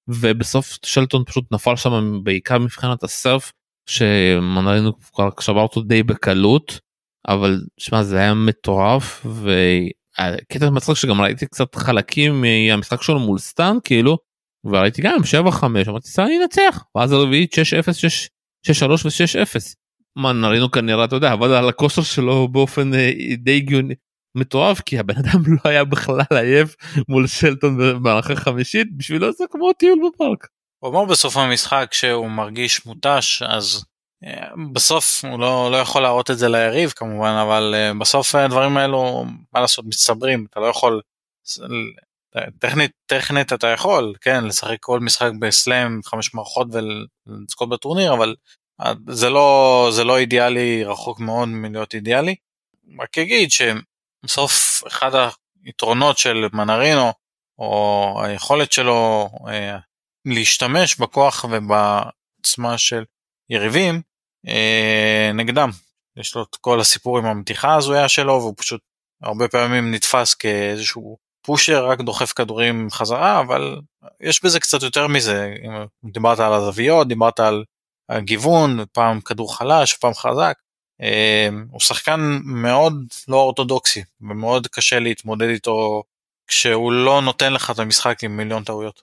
[0.08, 3.52] ובסוף שלטון פשוט נפל שם בעיקר מבחינת הסרף
[3.88, 6.80] שמנרינו כבר שבר אותו די בקלות
[7.28, 13.76] אבל שמע זה היה מטורף והקטע מצחיק שגם ראיתי קצת חלקים מהמשחק שלו מול סטאן
[13.84, 14.18] כאילו
[14.64, 17.56] וראיתי גם 7-5 אמרתי סטאן ינצח ואז הרביעית 6-0
[18.66, 18.70] 6-3
[19.04, 19.74] ו-6-0.
[20.16, 23.94] מנרינו כנראה אתה יודע עבד על הכושר שלו באופן אה, די הגיוני
[24.34, 26.76] מטורף כי הבן אדם לא היה בכלל עייף
[27.08, 30.46] מול שלטון במערכה חמישית בשבילו זה כמו טיול בפארק.
[30.78, 33.84] הוא אמר בסוף המשחק שהוא מרגיש מותש אז
[34.24, 38.76] אה, בסוף הוא לא, לא יכול להראות את זה ליריב כמובן אבל אה, בסוף הדברים
[38.76, 41.00] האלו מה לעשות מצטברים אתה לא יכול
[42.58, 48.34] טכנית טכנית אתה יכול כן לשחק כל משחק בסלאם חמש מערכות ולזכות בטורניר אבל
[48.80, 52.34] אה, זה לא זה לא אידיאלי רחוק מאוד מלהיות אידיאלי.
[53.00, 53.50] רק אגיד
[54.22, 55.10] שבסוף אחד
[55.64, 57.12] היתרונות של מנרינו
[57.58, 59.78] או היכולת שלו אה,
[60.24, 63.04] להשתמש בכוח ובעצמה של
[63.50, 64.02] יריבים
[64.48, 65.70] אה, נגדם.
[66.16, 68.80] יש לו את כל הסיפור עם המתיחה הזויה שלו והוא פשוט
[69.22, 73.76] הרבה פעמים נתפס כאיזשהו פושר רק דוחף כדורים חזרה אבל
[74.20, 77.64] יש בזה קצת יותר מזה אם דיברת על הזוויות דיברת על
[78.08, 80.56] הגיוון פעם כדור חלש פעם חזק
[81.70, 82.94] הוא שחקן מאוד
[83.28, 86.02] לא אורתודוקסי ומאוד קשה להתמודד איתו
[86.46, 89.02] כשהוא לא נותן לך את המשחק עם מיליון טעויות.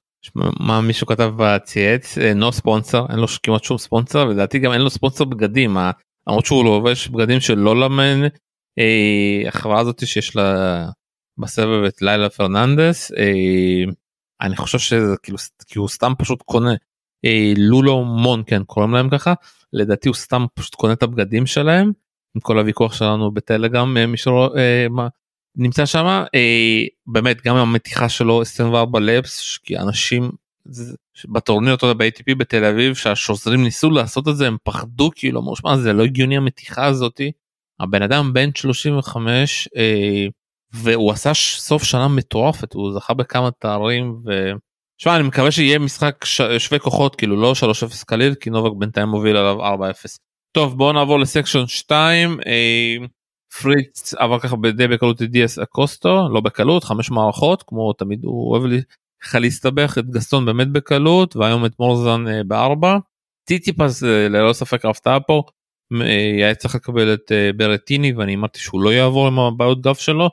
[0.59, 4.89] מה מישהו כתב בצייץ נו ספונסר אין לו כמעט שום ספונסר לדעתי גם אין לו
[4.89, 5.77] ספונסר בגדים
[6.27, 8.23] למרות שהוא לובש בגדים של לא למן
[8.79, 10.85] אה, החברה הזאת שיש לה
[11.37, 13.91] בסבב את לילה פרננדס אה,
[14.41, 16.73] אני חושב שזה כאילו כי הוא סתם פשוט קונה
[17.25, 19.33] אה, לולו מון כן קוראים להם ככה
[19.73, 21.91] לדעתי הוא סתם פשוט קונה את הבגדים שלהם
[22.35, 25.07] עם כל הוויכוח שלנו בטלגרם אה, מי שלא אה, מה,
[25.55, 30.31] נמצא שם אה, באמת גם המתיחה שלו 24 לבס כי אנשים
[31.29, 35.93] בטורניר ב-ATP בתל אביב שהשוזרים ניסו לעשות את זה הם פחדו כאילו אמרו שמע זה
[35.93, 37.31] לא הגיוני המתיחה הזאתי.
[37.79, 40.25] הבן אדם בן 35 אה,
[40.73, 44.51] והוא עשה סוף שנה מטורפת הוא זכה בכמה תארים ו...
[44.97, 46.41] שמע אני מקווה שיהיה משחק ש...
[46.57, 47.53] שווה כוחות כאילו לא
[48.01, 50.17] 3-0 קליל כי נובק בינתיים מוביל עליו 4-0.
[50.51, 52.95] טוב בואו נעבור לסקשון 2 אה,
[53.61, 58.51] פריץ עבר ככה די בקלות את דיאס אקוסטו לא בקלות חמש מערכות כמו תמיד הוא
[58.51, 58.81] אוהב לו
[59.23, 62.97] ככה להסתבך את גסטון באמת בקלות והיום את מרוז'אן אה, בארבע.
[63.47, 65.43] ציציפס אה, ללא ספק הפתעה פה
[66.01, 69.95] אה, היה צריך לקבל את אה, ברטיני ואני אמרתי שהוא לא יעבור עם הבעיות גב
[69.95, 70.29] שלו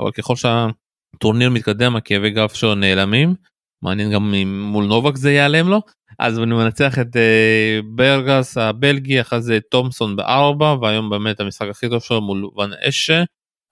[0.00, 3.34] אבל ככל שהטורניר מתקדם הכאבי גב שלו נעלמים
[3.82, 5.80] מעניין גם אם מול נובק זה ייעלם לו
[6.18, 12.02] זיזו מנצח את uh, ברגס הבלגי אחרי זה תומסון בארבע והיום באמת המשחק הכי טוב
[12.02, 13.22] שלו מול ון אשה.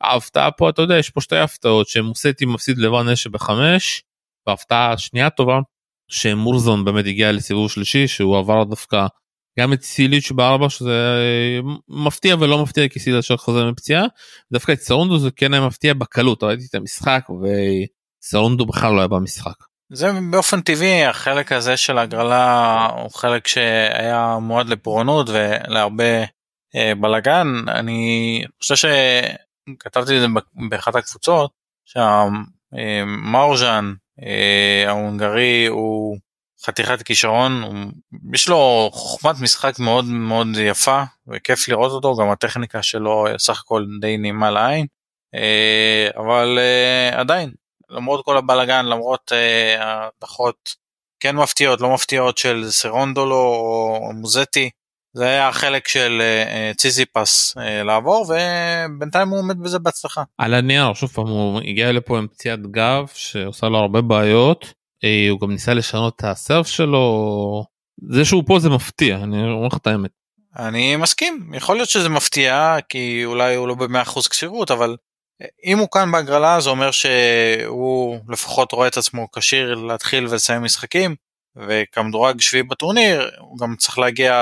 [0.00, 4.02] ההפתעה פה אתה יודע יש פה שתי הפתעות שמוסטי מפסיד לוון אשה בחמש
[4.46, 5.58] וההפתעה השנייה טובה
[6.10, 9.06] שמורזון באמת הגיע לסיבוב שלישי שהוא עבר דווקא
[9.58, 14.04] גם את סיליץ' בארבע שזה אה, מפתיע ולא מפתיע כי סיליץ' חוזר מפציעה
[14.52, 17.26] דווקא את סרונדו זה כן היה מפתיע בקלות ראיתי את המשחק
[18.22, 19.65] וסרונדו בכלל לא היה במשחק.
[19.92, 26.24] זה באופן טבעי החלק הזה של הגרלה הוא חלק שהיה מועד לפורענות ולהרבה
[26.76, 27.46] אה, בלאגן.
[27.68, 30.26] אני חושב שכתבתי את זה
[30.70, 31.50] באחת הקבוצות
[31.84, 36.18] שהמאורז'אן אה, ההונגרי הוא
[36.64, 37.62] חתיכת כישרון,
[38.34, 43.84] יש לו חוכמת משחק מאוד מאוד יפה וכיף לראות אותו, גם הטכניקה שלו סך הכל
[44.00, 44.86] די נעימה לעין,
[45.34, 47.50] אה, אבל אה, עדיין,
[47.90, 50.74] למרות כל הבלאגן, למרות אה, ההדחות
[51.20, 54.70] כן מפתיעות, לא מפתיעות של סרונדולו או מוזטי,
[55.12, 56.22] זה היה החלק של
[56.76, 60.22] ציזיפס לעבור ובינתיים הוא עומד בזה בהצלחה.
[60.38, 64.72] על הנייר שוב פעם הוא הגיע לפה עם פציעת גב שעושה לו הרבה בעיות
[65.04, 67.64] אה, הוא גם ניסה לשנות את הסרף שלו
[68.10, 70.10] זה שהוא פה זה מפתיע אני אומר לך את האמת.
[70.58, 74.96] אני מסכים יכול להיות שזה מפתיע כי אולי הוא לא במאה אחוז כשירות אבל
[75.64, 81.14] אם הוא כאן בהגרלה זה אומר שהוא לפחות רואה את עצמו כשיר להתחיל ולסיים משחקים
[81.56, 84.34] וכמדורג שביעי בטורניר הוא גם צריך להגיע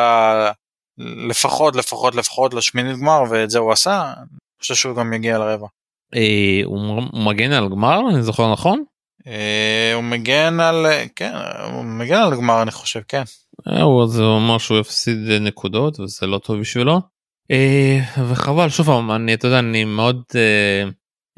[0.98, 5.66] לפחות לפחות לפחות לשמינית גמר ואת זה הוא עשה אני חושב שהוא גם יגיע לרבע.
[6.14, 8.84] אה, הוא מגן על גמר אני זוכר נכון?
[9.26, 11.32] אה, הוא מגן על כן
[11.72, 13.22] הוא מגן על גמר אני חושב כן.
[13.68, 17.13] אה, הוא זה אומר שהוא הפסיד נקודות וזה לא טוב בשבילו.
[17.50, 20.90] אה, וחבל שוב פעם אני אתה יודע אני מאוד אה,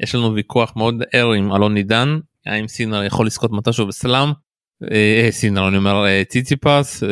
[0.03, 4.29] יש לנו ויכוח מאוד ער עם אלון נידן האם סינר יכול לזכות מתישהו בסלאם.
[4.91, 7.03] אה, סינר אני אומר ציציפס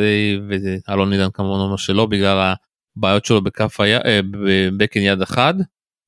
[0.88, 2.54] ואלון נידן כמובן אומר שלא בגלל
[2.96, 5.54] הבעיות שלו בכף היד בבקן יד אחד.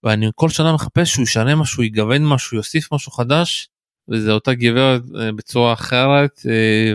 [0.05, 3.69] ואני כל שנה מחפש שהוא ישנה משהו יגוון משהו יוסיף משהו חדש
[4.11, 5.03] וזה אותה גברת
[5.37, 6.41] בצורה אחרת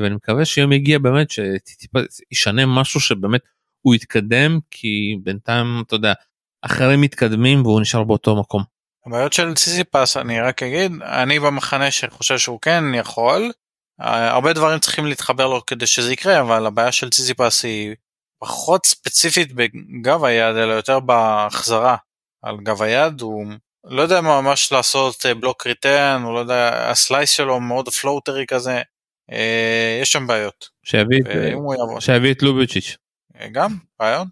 [0.02, 3.42] ואני מקווה שיום יגיע באמת שישנה משהו שבאמת
[3.86, 6.14] הוא יתקדם כי בינתיים אתה יודע
[6.62, 8.64] אחרים מתקדמים והוא נשאר באותו מקום.
[9.08, 13.52] הבעיות של ציציפס אני רק אגיד אני במחנה שחושב שהוא כן יכול
[14.02, 17.96] אה, הרבה דברים צריכים להתחבר לו כדי שזה יקרה אבל הבעיה של ציציפס היא
[18.40, 21.96] פחות ספציפית בגב היד אלא יותר בהחזרה
[22.44, 23.46] על גב היד הוא
[23.84, 28.82] לא יודע ממש לעשות block return, הוא לא יודע, ה slice שלו מאוד floaty כזה,
[29.32, 30.70] אה, יש שם בעיות.
[32.00, 32.90] שיביא את לובצ'יץ'.
[32.90, 33.03] אה,
[33.52, 34.28] גם, רעיון.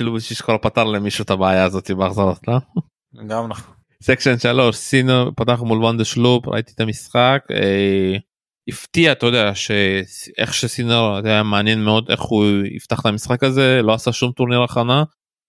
[0.00, 2.58] לובצ'יץ' כבר פתר למישהו את הבעיה הזאת בהחזרות, לא?
[3.26, 3.74] גם נכון.
[4.02, 7.42] section 3, סינר פתח מול וונדה שלופ, ראיתי את המשחק.
[7.50, 8.16] אה,
[8.68, 13.94] הפתיע אתה יודע שאיך שסינר היה מעניין מאוד איך הוא יפתח את המשחק הזה לא
[13.94, 15.04] עשה שום טורניר הכנה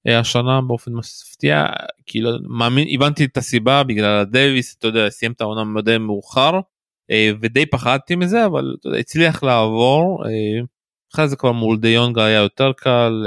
[0.07, 1.65] אה, השנה באופן מפתיע
[2.05, 6.59] כאילו מאמין הבנתי את הסיבה בגלל הדייוויס אתה יודע סיים את העונה מאוד מאוחר
[7.11, 10.25] אה, ודי פחדתי מזה אבל אתה יודע, הצליח לעבור.
[10.25, 10.65] אה,
[11.13, 13.25] אחרי זה כבר מול דיונג היה יותר קל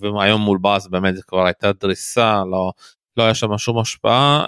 [0.00, 2.72] והיום מול באס באמת זה כבר הייתה דריסה לא
[3.16, 4.46] לא היה שם שום השפעה.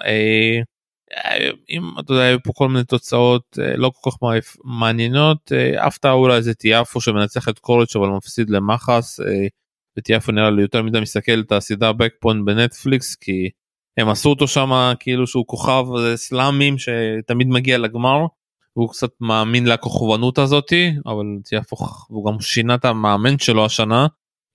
[1.71, 4.17] אם אתה יודע היו פה כל מיני תוצאות לא כל כך
[4.65, 9.21] מעניינות הפתעה אולי זה תיאפו שמנצח את קוריץ' אבל מפסיד למחס
[9.99, 13.51] וטיאפו נראה לי יותר מדי מסתכל את הסדרה בקפון בנטפליקס כי
[13.97, 18.27] הם עשו אותו שם כאילו שהוא כוכב סלאמים שתמיד מגיע לגמר.
[18.77, 21.77] הוא קצת מאמין לכוכבנות הזאתי אבל טיאפו
[22.09, 24.07] הוא גם שינה את המאמן שלו השנה.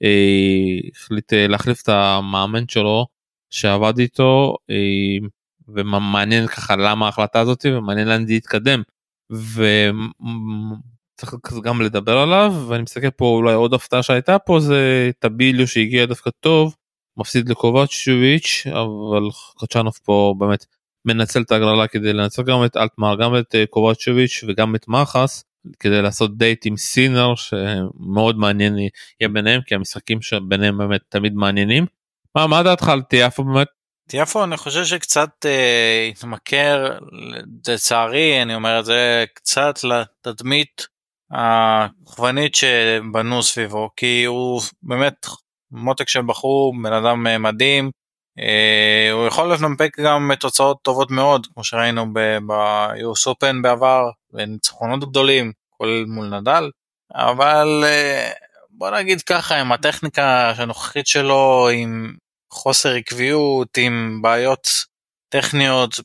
[0.03, 3.05] אה, החליט אה, להחליף את המאמן שלו
[3.49, 5.27] שעבד איתו אה,
[5.67, 8.81] ומעניין ככה למה ההחלטה הזאתי ומעניין לאן זה יתקדם.
[11.17, 16.05] צריך גם לדבר עליו ואני מסתכל פה אולי עוד הפתעה שהייתה פה זה טביליו שהגיע
[16.05, 16.75] דווקא טוב
[17.17, 19.23] מפסיד לקובצ'וביץ' אבל
[19.57, 20.65] קצ'אנוב פה באמת
[21.05, 25.43] מנצל את ההגרלה כדי לנצל גם את אלטמר גם את אה, קובצ'וביץ' וגם את מחס
[25.79, 31.85] כדי לעשות דייט עם סינר שמאוד מעניין יהיה ביניהם כי המשחקים שביניהם באמת תמיד מעניינים.
[32.35, 33.67] מה, מה דעתך על תיאפו באמת?
[34.09, 36.97] תיאפו אני חושב שקצת אה, התמכר
[37.67, 40.87] לצערי אני אומר את זה קצת לתדמית
[41.31, 45.25] הכוונית שבנו סביבו כי הוא באמת
[45.71, 47.91] מותק של בחור בן אדם אה, מדהים
[49.11, 52.05] הוא יכול לנמפק גם תוצאות טובות מאוד כמו שראינו
[52.47, 56.69] ביוס אופן בעבר וניצחונות גדולים כולל מול נדל
[57.15, 58.31] אבל אה,
[58.69, 62.15] בוא נגיד ככה עם הטכניקה הנוכחית שלו עם
[62.51, 64.67] חוסר עקביות עם בעיות
[65.29, 65.99] טכניות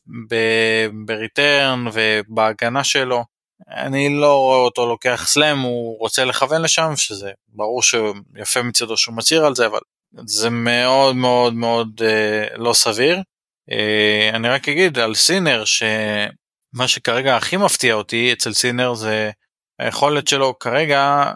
[1.06, 3.24] בריטרן ובהגנה שלו
[3.70, 9.16] אני לא רואה אותו לוקח סלאם, הוא רוצה לכוון לשם, שזה ברור שיפה מצדו שהוא
[9.16, 9.78] מצהיר על זה, אבל
[10.24, 13.22] זה מאוד מאוד מאוד אה, לא סביר.
[13.70, 19.30] אה, אני רק אגיד על סינר, שמה שכרגע הכי מפתיע אותי אצל סינר זה
[19.78, 21.32] היכולת שלו כרגע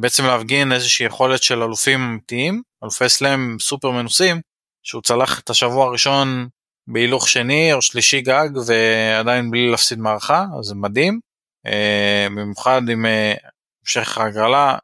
[0.00, 4.40] בעצם להפגין איזושהי יכולת של אלופים אמיתיים, אלופי סלאם סופר מנוסים,
[4.82, 6.48] שהוא צלח את השבוע הראשון
[6.86, 11.20] בהילוך שני או שלישי גג ועדיין בלי להפסיד מערכה אז זה מדהים
[11.66, 13.34] אה, במיוחד עם אה,
[13.82, 14.78] המשך ההגרלה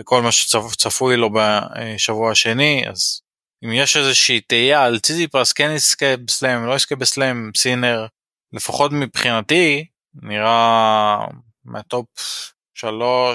[0.00, 3.20] וכל מה שצפוי לו בשבוע השני אז
[3.64, 8.06] אם יש איזושהי תהייה על ציציפס כן יזכה בסלאם לא יזכה בסלאם סינר
[8.52, 9.86] לפחות מבחינתי
[10.22, 11.18] נראה
[11.64, 12.06] מה top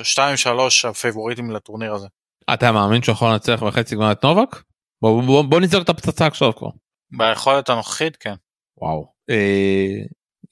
[0.04, 2.08] 2 3 הפייבוריטים לטורניר הזה.
[2.54, 4.64] אתה מאמין שהוא יכול לנצח בחצי גמר את נובק?
[5.02, 6.70] בוא, בוא, בוא נזרוק את הפצצה עכשיו כבר.
[7.12, 8.34] ביכולת הנוכחית כן.
[8.78, 9.14] וואו.
[9.30, 10.04] אה,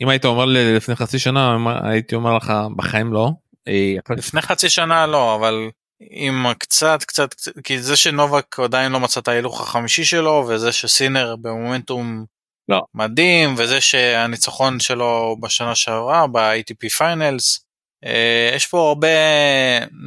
[0.02, 3.30] אם היית אומר לי לפני חצי שנה הייתי אומר לך בחיים לא.
[3.68, 5.70] אה, לפני חצי שנה לא אבל
[6.02, 11.36] עם קצת קצת כי זה שנובק עדיין לא מצא את ההילוך החמישי שלו וזה שסינר
[11.42, 12.26] במומנטום
[12.70, 12.82] לא.
[12.94, 17.66] מדהים וזה שהניצחון שלו בשנה שעברה ב-ATP Finals
[18.06, 19.08] אה, יש פה הרבה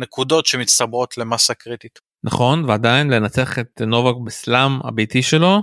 [0.00, 1.98] נקודות שמצטברות למסה קריטית.
[2.24, 5.62] נכון ועדיין לנצח את נובק בסלאם הביתי שלו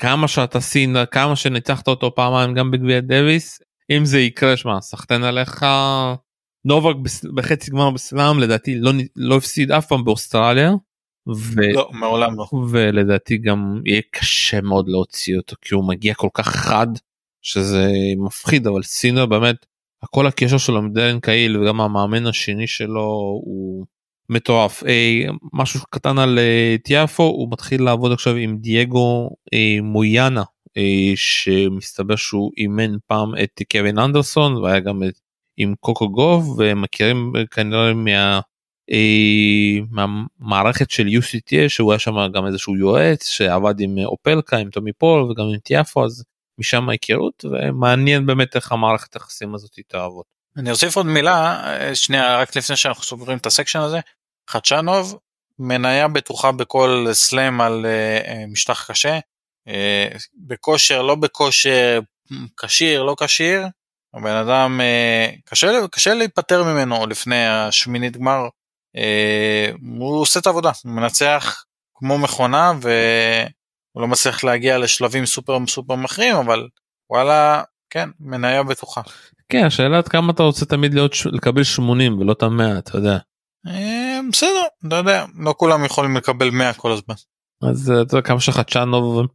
[0.00, 5.24] כמה שאתה סין כמה שניצחת אותו פעמיים גם בגביע דוויס אם זה יקרה שמע סחטיין
[5.24, 5.64] עליך
[6.64, 6.96] נובק
[7.34, 10.72] בחצי גמר בסלאם לדעתי לא לא הפסיד אף פעם באוסטרליה.
[11.36, 11.60] ו...
[11.72, 12.46] לא, מעולם לא.
[12.70, 16.86] ולדעתי גם יהיה קשה מאוד להוציא אותו כי הוא מגיע כל כך חד
[17.42, 17.92] שזה
[18.26, 19.66] מפחיד אבל סינר באמת
[20.10, 23.86] כל הקשר שלו עם דרן קהיל וגם המאמן השני שלו הוא
[24.28, 24.84] מטורף.
[24.84, 30.42] אה, משהו קטן על אה, טיאפו הוא מתחיל לעבוד עכשיו עם דייגו אה, מויאנה
[30.76, 35.18] אה, שמסתבר שהוא אימן פעם את קווין אנדרסון והיה גם את,
[35.62, 38.40] עם קוקו גוב ומכירים כנראה מה...
[38.90, 44.92] אה, מהמערכת של UCTA שהוא היה שם גם איזשהו יועץ שעבד עם אופלקה עם טומי
[44.92, 46.24] פול וגם עם טיאפו אז
[46.58, 50.24] משם ההיכרות ומעניין באמת איך המערכת היחסים הזאת תעבוד.
[50.56, 51.62] אני אוסיף עוד מילה
[51.94, 54.00] שנייה רק לפני שאנחנו סוגרים את הסקשן הזה
[54.50, 55.18] חדשנוב
[55.58, 57.86] מניה בטוחה בכל סלאם על
[58.48, 59.18] משטח קשה
[60.46, 62.00] בכושר לא בכושר
[62.56, 63.66] כשיר לא כשיר
[64.14, 68.48] הבן אדם uh, קשה קשה להיפטר ממנו לפני השמינית גמר
[68.96, 75.58] uh, הוא עושה את העבודה הוא מנצח כמו מכונה והוא לא מצליח להגיע לשלבים סופר
[75.66, 76.68] סופר מכריעים אבל
[77.10, 79.00] וואלה כן מניה בטוחה.
[79.48, 83.18] כן השאלה עד כמה אתה רוצה תמיד להיות לקבל 80 ולא את המאה אתה יודע.
[84.30, 87.14] בסדר אתה יודע לא כולם יכולים לקבל 100 כל הזמן.
[87.70, 89.26] אז אתה יודע כמה שחדשנוב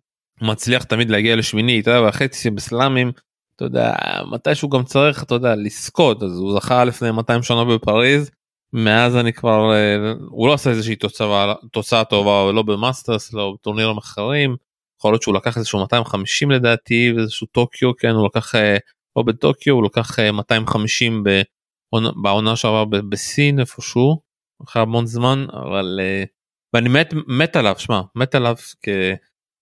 [0.41, 3.11] מצליח תמיד להגיע לשמיני אתה יודע וחצי בסלאמים
[3.55, 3.93] אתה יודע
[4.31, 8.31] מתי שהוא גם צריך אתה יודע לזכות אז הוא זכה לפני 200 שנה בפריז
[8.73, 9.73] מאז אני כבר
[10.29, 14.55] הוא לא עושה איזושהי תוצאה תוצאה טובה לא במאסטרס לא בטורנירים אחרים
[14.99, 18.55] יכול להיות שהוא לקח איזשהו 250 לדעתי ואיזשהו טוקיו כן הוא לקח
[19.15, 21.23] לא בטוקיו הוא לקח 250
[22.23, 24.21] בעונה שעברה בסין איפשהו
[24.63, 25.99] אחרי המון זמן אבל
[26.73, 28.55] ואני מת מת עליו שמע מת עליו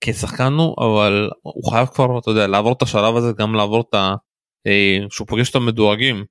[0.05, 3.93] כשחקן הוא אבל הוא חייב כבר אתה יודע לעבור את השלב הזה גם לעבור את
[3.93, 4.15] ה...
[5.09, 6.25] שהוא פוגש את המדורגים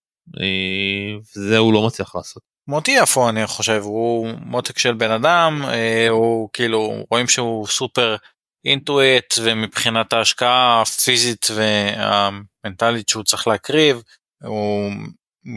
[1.36, 2.42] וזה הוא לא מצליח לעשות.
[2.68, 5.62] מוטי יפו אני חושב הוא מותק של בן אדם
[6.10, 8.16] הוא כאילו רואים שהוא סופר
[8.64, 14.02] אינטואט ומבחינת ההשקעה הפיזית והמנטלית שהוא צריך להקריב
[14.42, 14.90] הוא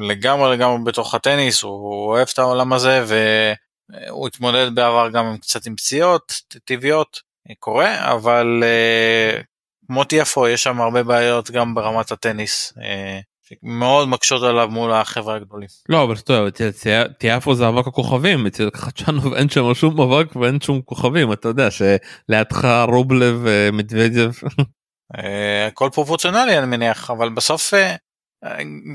[0.07, 5.75] לגמרי לגמרי בתוך הטניס הוא אוהב את העולם הזה והוא התמודד בעבר גם קצת עם
[5.75, 6.33] פציעות
[6.65, 7.24] טבעיות
[7.59, 8.63] קורה אבל
[9.89, 12.73] מוטי יפו יש שם הרבה בעיות גם ברמת הטניס
[13.63, 15.67] מאוד מקשות עליו מול החברה הגדולים.
[15.89, 20.61] לא אבל אתה יודע טיאפו זה אבק הכוכבים אצל חדשנוב אין שם שום אבק ואין
[20.61, 24.29] שום כוכבים אתה יודע שלידך רובלב ומדוודיו.
[25.67, 27.73] הכל פרופורציונלי אני מניח אבל בסוף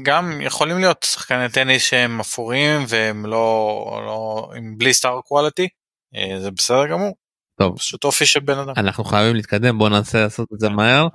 [0.02, 5.68] גם יכולים להיות שחקני טניס שהם אפורים והם לא, לא עם בלי סטאר קואליטי
[6.38, 7.14] זה בסדר גמור.
[7.60, 8.72] טוב פשוט אופי של בן אדם.
[8.76, 11.08] אנחנו חייבים להתקדם בוא ננסה לעשות את זה מהר.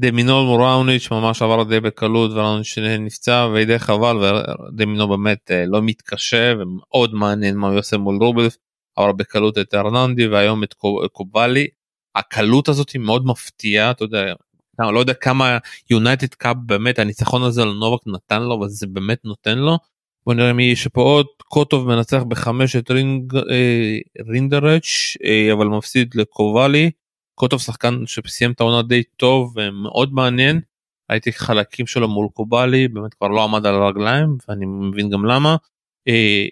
[0.00, 7.14] דמינור מוראוניץ' ממש עבר די בקלות וראוניץ' נפצע ודי חבל ודמינור באמת לא מתקשה ומאוד
[7.14, 8.56] מעניין מה הוא עושה מול רובלף
[8.96, 10.74] עבר בקלות את ארנלדי והיום את
[11.12, 11.66] קובולי
[12.14, 14.34] הקלות הזאת היא מאוד מפתיעה אתה יודע
[14.78, 15.58] לא יודע כמה
[15.90, 19.78] United Cup באמת הניצחון הזה על נובק נתן לו וזה באמת נותן לו.
[20.28, 25.66] בוא נראה מי יש פה עוד קוטוב מנצח בחמש את רינג, אה, רינדרקנש אה, אבל
[25.66, 26.90] מפסיד לקובולי.
[27.34, 30.60] קוטוב שחקן שסיים את העונה די טוב ומאוד מעניין.
[31.08, 35.56] ראיתי חלקים שלו מול קובולי באמת כבר לא עמד על הרגליים ואני מבין גם למה.
[36.08, 36.44] אה,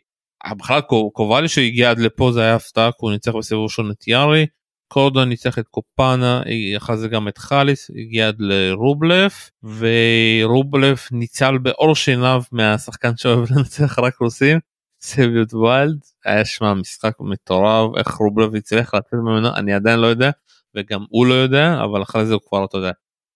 [0.57, 0.81] בכלל
[1.13, 4.47] קובלי שהגיע עד לפה זה היה הפתעה כי הוא ניצח בסיבוב ראשון את יארי.
[4.89, 6.43] קורדון ניצח את קופאנה,
[6.77, 13.99] אחרי זה גם את חליס, הגיע עד לרובלף, ורובלף ניצל באור שיניו מהשחקן שאוהב לנצח
[13.99, 14.59] רק רוסים,
[15.01, 20.31] סביוט ויילד, היה שמע משחק מטורף, איך רובלף הצליח לצאת ממנו, אני עדיין לא יודע,
[20.77, 22.91] וגם הוא לא יודע, אבל אחרי זה הוא כבר, אתה יודע,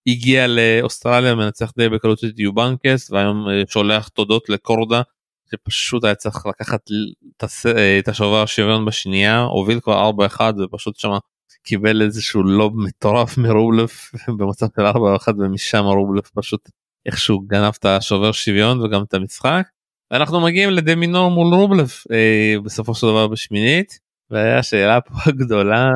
[0.07, 5.01] הגיע לאוסטרליה, מנצח די בקלות את יובנקס, והיום שולח תודות לקורדה,
[5.51, 6.81] שפשוט היה צריך לקחת
[7.99, 11.17] את השובר שוויון בשנייה, הוביל כבר 4-1 ופשוט שמה
[11.63, 14.93] קיבל איזשהו לוב מטורף מרובלף במצב של 4-1
[15.37, 16.69] ומשם רובלף פשוט
[17.05, 19.63] איכשהו גנב את השובר שוויון וגם את המשחק.
[20.11, 25.89] אנחנו מגיעים לדמינור מול רובלף אה, בסופו של דבר בשמינית והשאלה פה הגדולה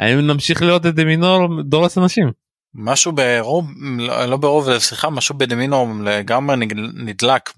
[0.00, 2.32] האם נמשיך לראות את דמינור דורס אנשים.
[2.74, 6.56] משהו ברוב לא, לא ברוב סליחה משהו בדמינור לגמרי
[6.94, 7.50] נדלק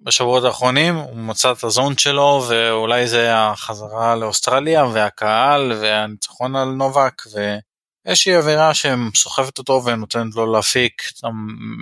[0.00, 7.22] בשבועות האחרונים הוא מצא את הזון שלו ואולי זה החזרה לאוסטרליה והקהל והניצחון על נובק
[7.34, 11.02] ואיזושהי אווירה שסוחבת אותו ונותנת לו להפיק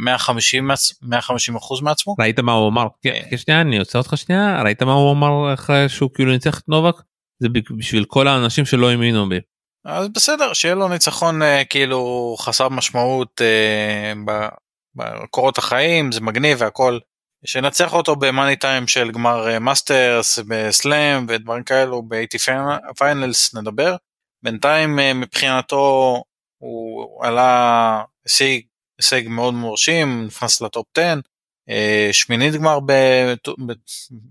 [0.05, 0.71] 150
[1.03, 2.15] 150 אחוז מעצמו.
[2.19, 2.87] ראית מה הוא אמר?
[3.03, 6.69] כן, שנייה אני עוצר אותך שנייה ראית מה הוא אמר אחרי שהוא כאילו ניצח את
[6.69, 6.95] נובק?
[7.39, 9.41] זה בשביל כל האנשים שלא האמינו בי.
[9.85, 11.41] אז בסדר שיהיה לו ניצחון
[11.71, 13.41] כאילו חסר משמעות
[14.97, 16.99] בקורות החיים זה מגניב והכל
[17.45, 23.97] שנצח אותו במאני טיים של גמר מאסטרס בסלאם ודברים כאלו ב-ATP Finals נדבר.
[24.43, 26.23] בינתיים מבחינתו
[26.59, 28.61] הוא עלה הישג,
[28.99, 31.21] הישג מאוד מרשים נכנס לטופ 10
[31.69, 32.79] אה, שמינית גמר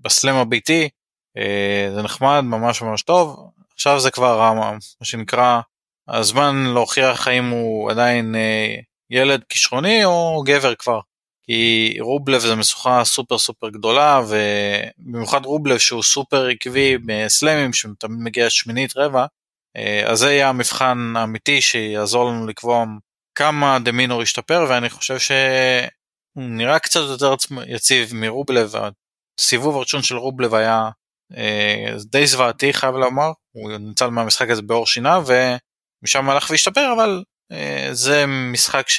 [0.02, 0.90] בסלאם הביתי,
[1.38, 3.52] אה, זה נחמד, ממש ממש טוב.
[3.74, 5.62] עכשיו זה כבר מה שנקרא
[6.08, 8.76] הזמן להוכיח האם הוא עדיין אה,
[9.10, 11.00] ילד כישרוני או גבר כבר.
[11.48, 18.50] כי רובלב זה משוכה סופר סופר גדולה ובמיוחד רובלב שהוא סופר עקבי בסלאמים שתמיד מגיע
[18.50, 19.26] שמינית רבע
[19.78, 22.86] אה, אז זה יהיה המבחן האמיתי שיעזור לנו לקבוע
[23.36, 27.34] כמה דה מינור ישתפר ואני חושב שהוא נראה קצת יותר
[27.68, 28.74] יציב מרובלב.
[29.40, 30.90] הסיבוב הראשון של רובלב היה
[31.38, 33.32] אה, די זוועתי חייב לומר.
[33.52, 38.90] הוא ניצל מהמשחק הזה בעור שינה ומשם הלך והשתפר אבל אה, זה משחק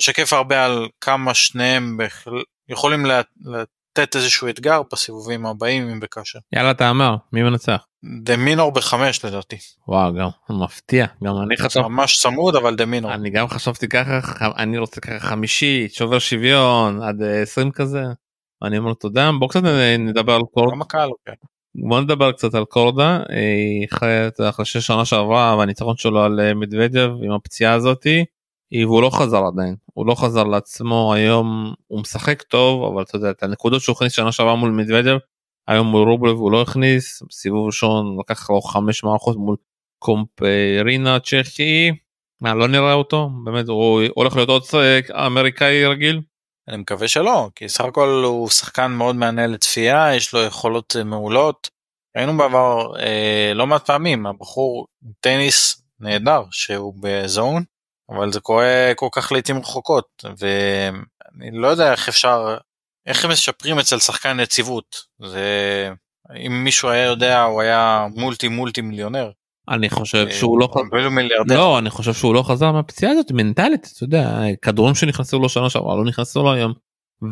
[0.00, 6.38] שמשקף הרבה על כמה שניהם בכלל יכולים לתת איזשהו אתגר בסיבובים הבאים אם וכאשר.
[6.52, 7.86] יאללה תאמר מי מנצח
[8.22, 9.56] דה מינור בחמש לדעתי.
[9.88, 13.14] וואו גם מפתיע גם אני חשבתי ממש צמוד אבל דה מינור.
[13.14, 14.20] אני גם חשבתי ככה
[14.56, 18.02] אני רוצה ככה חמישית שובר שוויון עד אה, 20 כזה.
[18.62, 21.32] אני אומר תודה בוא קצת אה, נדבר על קורדה גם הקהל לוקח.
[21.88, 26.54] בוא נדבר קצת על קורדה אה, אחרי את- אחרי ששנה שעברה והניצחון שלו על אה,
[26.54, 28.24] מדוודב עם הפציעה הזאתי אה,
[28.74, 29.76] והוא לא חזר עדיין.
[29.94, 34.12] הוא לא חזר לעצמו היום הוא משחק טוב אבל אתה יודע את הנקודות שהוא הכניס
[34.12, 35.16] שנה שעברה מול מדוודב
[35.68, 39.56] היום מול רובלב הוא לא הכניס סיבוב ראשון לקח לו חמש מערכות מול
[39.98, 41.90] קומפרינה צ'כי
[42.40, 43.30] מה לא נראה אותו?
[43.44, 46.20] באמת הוא הולך להיות עוד אה, אמריקאי רגיל?
[46.68, 51.04] אני מקווה שלא כי סך הכל הוא שחקן מאוד מענה לצפייה יש לו יכולות אה,
[51.04, 51.70] מעולות.
[52.16, 54.86] ראינו בעבר אה, לא מעט פעמים הבחור
[55.20, 57.62] טניס נהדר שהוא בזון
[58.10, 62.56] אבל זה קורה כל כך לעיתים רחוקות ואני לא יודע איך אפשר
[63.06, 65.90] איך הם משפרים אצל שחקן יציבות זה
[66.46, 69.30] אם מישהו היה יודע הוא היה מולטי מולטי מיליונר.
[69.68, 71.54] אני חושב שהוא לא חזר.
[71.56, 75.70] לא אני חושב שהוא לא חזר מהפציעה הזאת מנטלית אתה יודע כדורים שנכנסו לו שנה
[75.70, 76.72] שעברה לא נכנסו לו היום.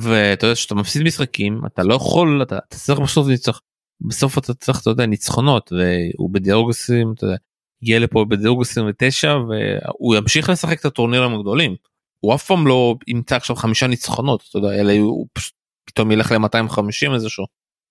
[0.01, 3.61] ואתה יודע שאתה מפסיד משחקים אתה לא יכול אתה אתה צריך בסוף ניצח
[4.01, 7.37] בסוף אתה צריך אתה יודע ניצחונות והוא בדירוג 20 אתה יודע
[7.85, 11.77] הגיע לפה בדירוג 29 והוא ימשיך לשחק את הטורנירים הגדולים.
[12.21, 15.27] הוא אף פעם לא ימצא עכשיו חמישה ניצחונות אתה יודע אלא הוא
[15.85, 17.45] פתאום ילך ל-250 איזשהו.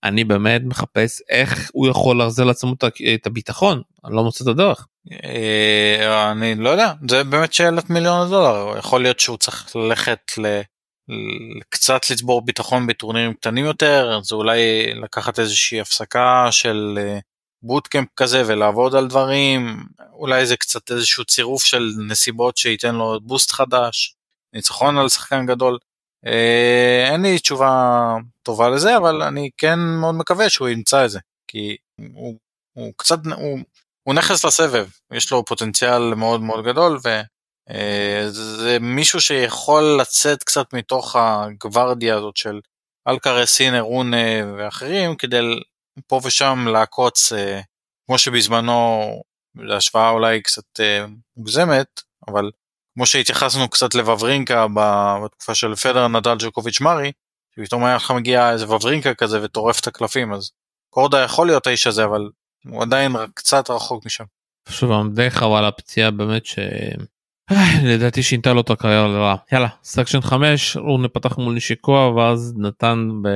[0.04, 2.74] אני באמת מחפש איך הוא יכול להחזיר לעצמו
[3.16, 4.88] את הביטחון אני לא מוצא את הדרך.
[5.24, 10.62] אה, אני לא יודע זה באמת שאלת מיליון הדולר יכול להיות שהוא צריך ללכת ל...
[11.70, 17.00] קצת לצבור ביטחון בטורנירים קטנים יותר זה אולי לקחת איזושהי הפסקה של
[17.64, 19.84] בוטקאמפ כזה ולעבוד על דברים
[20.14, 24.16] אולי זה קצת איזשהו צירוף של נסיבות שייתן לו בוסט חדש
[24.54, 25.78] ניצחון על שחקן גדול.
[26.26, 31.20] אה, אין לי תשובה טובה לזה אבל אני כן מאוד מקווה שהוא ימצא את זה
[31.48, 31.78] כי
[32.14, 32.38] הוא,
[32.74, 33.60] הוא קצת הוא,
[34.04, 41.16] הוא נכס לסבב יש לו פוטנציאל מאוד מאוד גדול וזה מישהו שיכול לצאת קצת מתוך
[41.16, 42.60] הגוורדיה הזאת של
[43.08, 45.40] אלקרס סינר רונה ואחרים כדי
[46.08, 47.62] פה ושם לעקוץ אה,
[48.06, 49.04] כמו שבזמנו
[49.56, 51.06] להשוואה אולי קצת אה,
[51.38, 52.52] מוגזמת אבל
[52.94, 54.66] כמו שהתייחסנו קצת לוורינקה
[55.24, 57.12] בתקופה של פדר נדל ג'וקוביץ' מארי
[57.56, 60.52] שפתאום היה לך מגיע איזה וורינקה כזה וטורף את הקלפים אז
[60.90, 62.30] קורדה יכול להיות האיש הזה אבל
[62.66, 64.24] הוא עדיין קצת רחוק משם.
[64.70, 66.60] שוב די חבל הפציעה באמת ש...
[67.52, 69.36] אה, לדעתי שינתה לו את הקריירה לרעה.
[69.52, 73.28] יאללה section 5 רונה פתח מול נישיאוקה ואז נתן ב...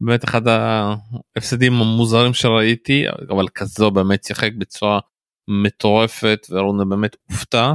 [0.00, 5.00] באמת אחד ההפסדים המוזרים שראיתי אבל כזו באמת שיחק בצורה
[5.48, 7.72] מטורפת ורונה באמת הופתע.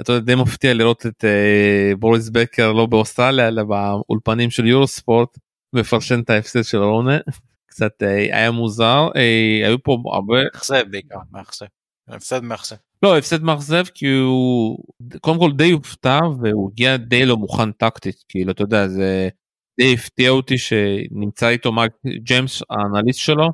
[0.00, 5.38] אתה יודע די מפתיע לראות את אה, בוריס בקר לא באוסטרליה אלא באולפנים של יורוספורט
[5.72, 7.18] מפרשן את ההפסד של רונה
[7.70, 11.66] קצת אה, היה מוזר אה, היו פה הרבה מאכזב בעיקר מאכזב.
[12.08, 12.76] הפסד מאכזב.
[13.02, 14.78] לא הפסד מאכזב כי הוא
[15.20, 19.28] קודם כל די הופתע והוא הגיע די לא מוכן טקטית כאילו אתה יודע זה
[19.80, 21.92] די הפתיע אותי שנמצא איתו מייק
[22.22, 23.48] ג'יימס האנליסט שלו.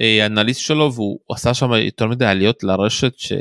[0.00, 3.32] אה, האנליסט שלו והוא עשה שם יותר מדי עליות לרשת ש...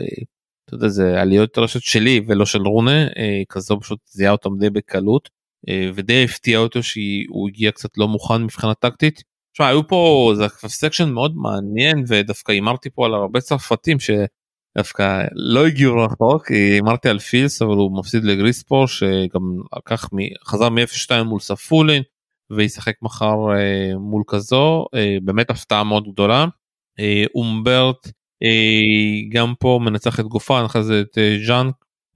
[0.66, 4.70] אתה יודע זה עליות רשת שלי ולא של רונה אה, קאזו פשוט זיהה אותם די
[4.70, 5.30] בקלות
[5.70, 9.24] אה, ודי הפתיע אותו שהוא הגיע קצת לא מוכן מבחינה טקטית.
[9.54, 15.68] תשמע, היו פה זה section מאוד מעניין ודווקא הימרתי פה על הרבה צרפתים שדווקא לא
[15.68, 16.52] הגיעו רחוק.
[16.52, 19.42] הימרתי על פילס אבל הוא מפסיד לגריקספור שגם
[19.78, 20.10] לקח
[20.46, 22.04] חזר מ-0-2 מול ספולין
[22.52, 26.45] וישחק מחר אה, מול כזו אה, באמת הפתעה מאוד גדולה.
[27.00, 28.08] אה, אומברט
[29.32, 31.70] גם פה מנצח את גופן אחרי זה את ז'אן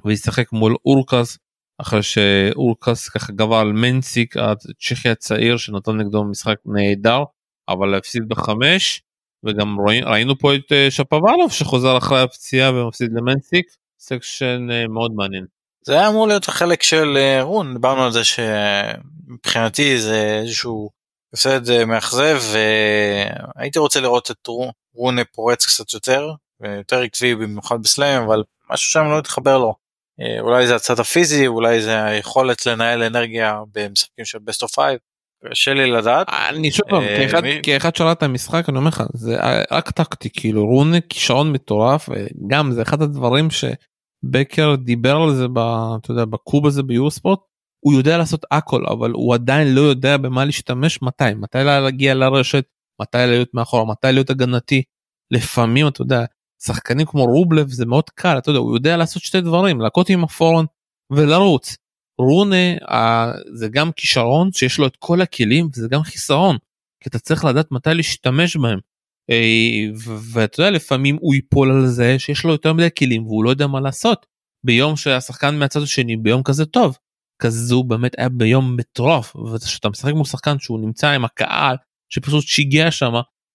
[0.06, 1.38] וישחק מול אורקס
[1.82, 7.24] אחרי שאורקס ככה גבר על מנסיק הצ'כי הצעיר שנתן נגדו משחק נהדר
[7.70, 9.02] אבל הפסיד בחמש
[9.46, 13.66] וגם ראי, ראינו פה את שפוואלוב שחוזר אחרי הפציעה ומפסיד למנסיק
[14.00, 15.46] section מאוד מעניין.
[15.86, 20.90] זה היה אמור להיות החלק של אה, רונה דיברנו על זה שמבחינתי זה איזשהו
[21.34, 24.48] הפסד אה, מאכזב והייתי רוצה לראות את
[24.96, 29.74] רונה פורץ קצת יותר ויותר עקבי במיוחד בסלאם אבל משהו שם לא התחבר לו.
[30.22, 35.00] אה, אולי זה הצד הפיזי אולי זה היכולת לנהל אנרגיה במשחקים של best of five.
[35.50, 36.28] קשה לי לדעת.
[36.50, 37.04] אני שוב פעם
[37.64, 39.38] כאחד שראה את המשחק אני אומר לך זה
[39.72, 42.10] רק טקטי כאילו רון כישרון מטורף
[42.48, 43.66] גם זה אחד הדברים ש...
[44.24, 45.58] בקר דיבר על זה ב,
[45.98, 47.40] אתה יודע, בקוב הזה ביורספורט
[47.86, 52.66] הוא יודע לעשות הכל אבל הוא עדיין לא יודע במה להשתמש מתי מתי להגיע לרשת
[53.02, 54.84] מתי להיות מאחורה מתי להיות הגנתי
[55.32, 56.26] לפעמים אתה יודע
[56.64, 60.24] שחקנים כמו רובלב זה מאוד קל אתה יודע הוא יודע לעשות שתי דברים להכות עם
[60.24, 60.66] הפורון
[61.12, 61.78] ולרוץ.
[62.20, 62.76] רונה
[63.54, 66.58] זה גם כישרון שיש לו את כל הכלים וזה גם חיסרון
[67.04, 68.80] כי אתה צריך לדעת מתי להשתמש בהם
[70.34, 73.68] ואתה יודע לפעמים הוא ייפול על זה שיש לו יותר מדי כלים והוא לא יודע
[73.68, 74.26] מה לעשות.
[74.66, 76.98] ביום שהשחקן מהצד השני ביום כזה טוב
[77.42, 79.36] כזו באמת היה ביום מטורף.
[79.36, 81.76] וכשאתה משחק מול שחקן שהוא נמצא עם הקהל
[82.10, 83.14] שפשוט שיגע שם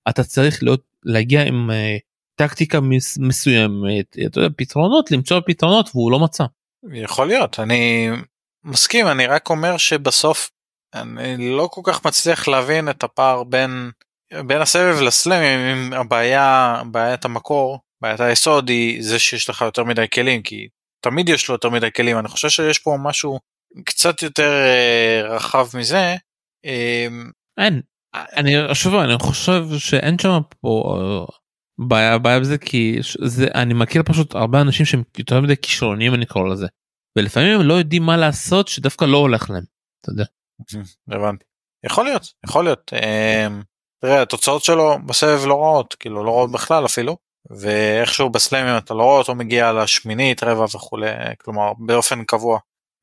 [0.09, 2.01] אתה צריך להיות להגיע עם uh,
[2.39, 6.45] טקטיקה מס, מסוימת אתה יודע פתרונות למצוא פתרונות והוא לא מצא.
[6.93, 7.61] יכול להיות.
[7.61, 8.09] אני
[8.65, 10.51] מסכים אני רק אומר שבסוף
[10.95, 13.91] אני לא כל כך מצליח להבין את הפער בין
[14.47, 20.43] בין הסבב לסלאמים הבעיה בעיית המקור בעיית היסוד היא זה שיש לך יותר מדי כלים
[20.43, 20.69] כי
[21.05, 23.39] תמיד יש לו יותר מדי כלים אני חושב שיש פה משהו
[23.85, 26.17] קצת יותר אה, רחב מזה.
[26.65, 27.07] אה,
[27.59, 27.81] אין
[28.15, 31.35] אני שוב אני חושב שאין שם פה אה,
[31.89, 36.27] בעיה בעיה בזה כי זה אני מכיר פשוט הרבה אנשים שהם יותר מדי כישרונים אני
[36.27, 36.67] קורא לזה
[37.19, 39.65] ולפעמים הם לא יודעים מה לעשות שדווקא לא הולך להם.
[40.01, 40.25] אתה יודע.
[41.17, 41.45] הבנתי.
[41.87, 42.93] יכול להיות יכול להיות.
[44.05, 47.17] אה, תראה התוצאות שלו בסבב לא רעות כאילו לא רעות בכלל אפילו
[47.51, 52.59] ואיכשהו בסלאמים אתה לא רואה אותו מגיע לשמינית רבע וכולי כלומר באופן קבוע.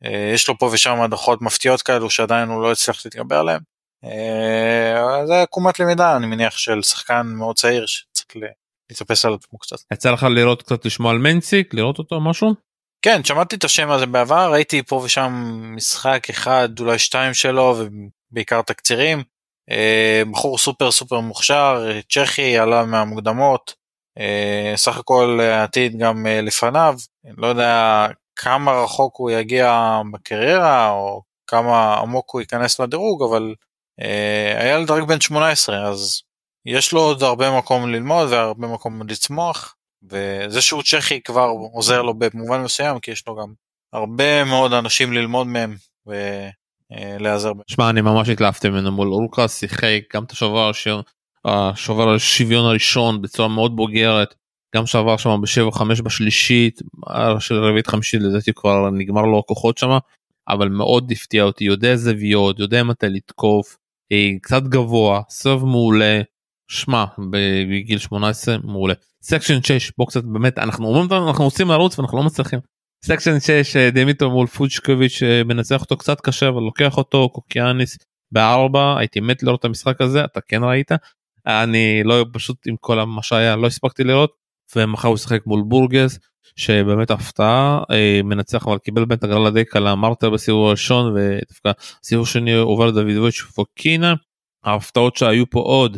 [0.05, 3.61] אה, יש לו פה ושם הדחות מפתיעות כאלו שעדיין הוא לא הצליח להתגבר עליהם.
[4.03, 8.27] אה, זה עקומת למידה אני מניח של שחקן מאוד צעיר שצריך
[8.89, 9.77] להתאפס על עצמו קצת.
[9.93, 12.53] יצא לך לראות קצת לשמוע על מנציק לראות אותו משהו?
[13.01, 15.31] כן שמעתי את השם הזה בעבר ראיתי פה ושם
[15.75, 17.75] משחק אחד אולי שתיים שלו
[18.31, 19.23] ובעיקר תקצירים.
[19.71, 23.73] אה, בחור סופר סופר מוכשר, צ'כי, עלה מהמוקדמות,
[24.19, 26.95] אה, סך הכל העתיד גם אה, לפניו,
[27.37, 33.55] לא יודע כמה רחוק הוא יגיע בקריירה או כמה עמוק הוא ייכנס לדירוג, אבל
[34.59, 36.21] היה לדרג בן 18 אז
[36.65, 39.75] יש לו עוד הרבה מקום ללמוד והרבה מקום לצמוח.
[40.09, 43.53] וזה שהוא צ'כי כבר עוזר לו במובן מסוים כי יש לו גם
[43.93, 45.75] הרבה מאוד אנשים ללמוד מהם.
[46.11, 46.49] אה,
[46.91, 47.63] להיעזר בהם.
[47.67, 50.71] שמע אני ממש התלהבתי ממנו מול אורקה שיחק גם את השובר
[51.45, 54.35] השובר השוויון הראשון בצורה מאוד בוגרת
[54.75, 56.81] גם שעבר שם ב-7-5 בשלישית
[57.39, 59.97] של רביעית חמישית לדעתי כבר נגמר לו הכוחות שם
[60.47, 63.77] אבל מאוד הפתיע אותי יודע זוויות יודע מתי לתקוף
[64.11, 66.21] אה, קצת גבוה סוב מעולה
[66.67, 67.05] שמע
[67.69, 72.23] בגיל 18 מעולה section 6 בוא קצת באמת אנחנו אומרים אנחנו רוצים לרוץ ואנחנו לא
[72.23, 72.59] מצליחים
[73.05, 77.97] section 6 אה, דימיטרוב מול פוצ'וביץ' אה, מנצח אותו קצת קשה אבל לוקח אותו קוקינאקיס
[78.31, 80.91] בארבע הייתי מת לראות את המשחק הזה אתה כן ראית
[81.47, 84.31] אני לא פשוט עם כל מה שהיה לא הספקתי לראות
[84.75, 86.19] ומחר הוא ישחק מול בורגס
[86.55, 91.71] שבאמת הפתעה אה, מנצח אבל קיבל בין הגרלה די קלה אמרת בסיבוב הראשון ודווקא
[92.03, 94.13] סיבוב שני עובר דוידוביץ' פוקינה
[94.63, 95.97] ההפתעות שהיו פה עוד.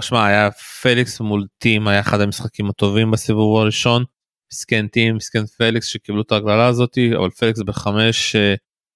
[0.00, 0.50] שמע היה
[0.82, 4.04] פליקס מול טים היה אחד המשחקים הטובים בסיבוב הראשון
[4.52, 8.54] מסכן טים מסכן פליקס שקיבלו את ההגרלה הזאתי אבל פליקס בחמש אה,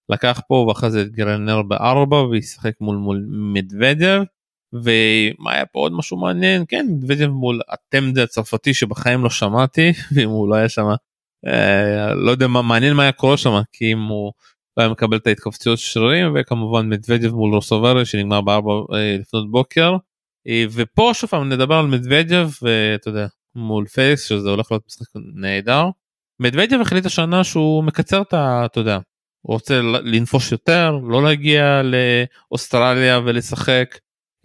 [0.09, 4.22] לקח פה ואחרי זה את גרנייה בארבע וישחק מול מול מדוודב
[4.72, 6.64] ומה היה פה עוד משהו מעניין?
[6.68, 10.86] כן מדוודב מול אטמאן הצרפתי שבחיים לא שמעתי ואם הוא לא היה שם
[11.46, 14.32] אה, לא יודע מה מעניין מה היה קורה שם כי אם הוא
[14.76, 19.96] לא היה מקבל את ההתכווציות שרירים וכמובן מדוודב מול רוסובורי שנגמר בארבע אה, לפנות בוקר.
[20.48, 25.07] אה, ופה שוב פעם נדבר על מדוודב ואתה יודע מול פליקס שזה הולך להיות משחק
[25.34, 25.84] נהדר.
[26.41, 28.62] מדוודב החליט השנה שהוא מקצר את ה...
[28.64, 28.98] אתה יודע,
[29.46, 33.98] הוא רוצה לנפוש יותר, לא להגיע לאוסטרליה ולשחק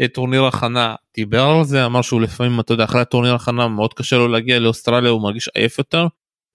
[0.03, 3.93] את טורניר הכנה, דיבר על זה, אמר שהוא לפעמים, אתה יודע, אחרי הטורניר הכנה מאוד
[3.93, 6.07] קשה לו להגיע לאוסטרליה, הוא מרגיש עייף יותר,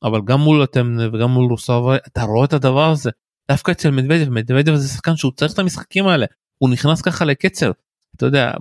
[0.02, 3.10] אבל גם מול אתם וגם מול רוסאבה, אתה רואה את הדבר הזה.
[3.50, 6.26] דווקא אצל מדוודיו, מדוודיו זה שחקן שהוא צריך את המשחקים האלה,
[6.58, 7.70] הוא נכנס ככה לקצר.
[8.16, 8.52] אתה יודע,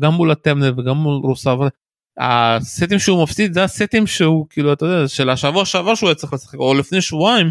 [0.00, 1.68] גם מול הטמנה וגם מול רוסאבה,
[2.20, 6.32] הסטים שהוא מפסיד זה הסטים שהוא כאילו אתה יודע של השבוע שעבר שהוא היה צריך
[6.32, 7.50] לשחק או לפני שבועיים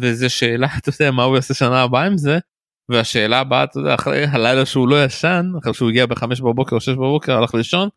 [0.00, 2.38] וזה שאלה אתה יודע מה הוא יעשה שנה הבאה עם זה.
[2.88, 6.80] והשאלה הבאה אתה יודע אחרי הלילה שהוא לא ישן אחרי שהוא הגיע בחמש בבוקר או
[6.80, 7.88] שש בבוקר הלך לישון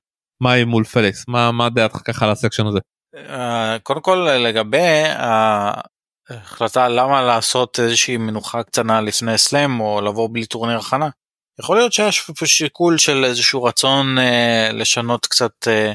[0.42, 2.80] מה עם מול פליקס מה מה דעתך ככה על ה section הזה.
[3.16, 5.82] אה, קודם כל לגבי אה,
[6.30, 11.10] החלטה למה לעשות איזושהי מנוחה קטנה לפני סלאם או לבוא בלי טורניר הכנה.
[11.60, 11.94] יכול להיות
[12.40, 15.94] פה שיקול של איזשהו רצון אה, לשנות קצת אה, אה,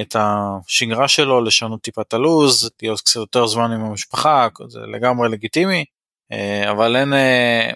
[0.00, 5.28] את השגרה שלו, לשנות טיפה את הלוז, להיות קצת יותר זמן עם המשפחה, זה לגמרי
[5.28, 5.84] לגיטימי,
[6.32, 7.70] אה, אבל אין, אה,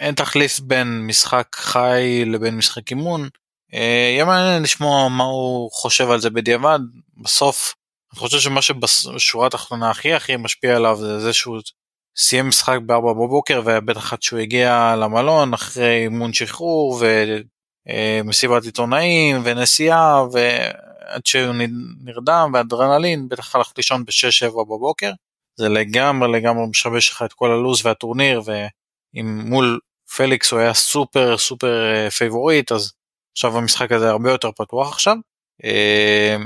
[0.00, 3.28] אין תחליף בין משחק חי לבין משחק אימון.
[3.74, 6.78] אה, יהיה מעניין לשמוע מה הוא חושב על זה בדיעבד,
[7.16, 7.74] בסוף
[8.12, 11.60] אני חושב שמה שבשורה התחתונה הכי הכי משפיע עליו זה זה שהוא
[12.16, 17.02] סיים משחק ב-4 בבוקר ובטח עד שהוא הגיע למלון אחרי אימון שחרור
[18.24, 20.24] ומסיבת עיתונאים ונסיעה
[21.10, 21.54] ועד שהוא
[22.04, 25.12] נרדם ואדרנלין בטח הלך לישון ב-6-7 בבוקר
[25.56, 29.80] זה לגמרי לגמרי משבש לך את כל הלו"ז והטורניר ואם מול
[30.16, 32.92] פליקס הוא היה סופר סופר פייבוריט אז
[33.32, 35.16] עכשיו המשחק הזה הרבה יותר פתוח עכשיו.
[35.64, 36.36] אה,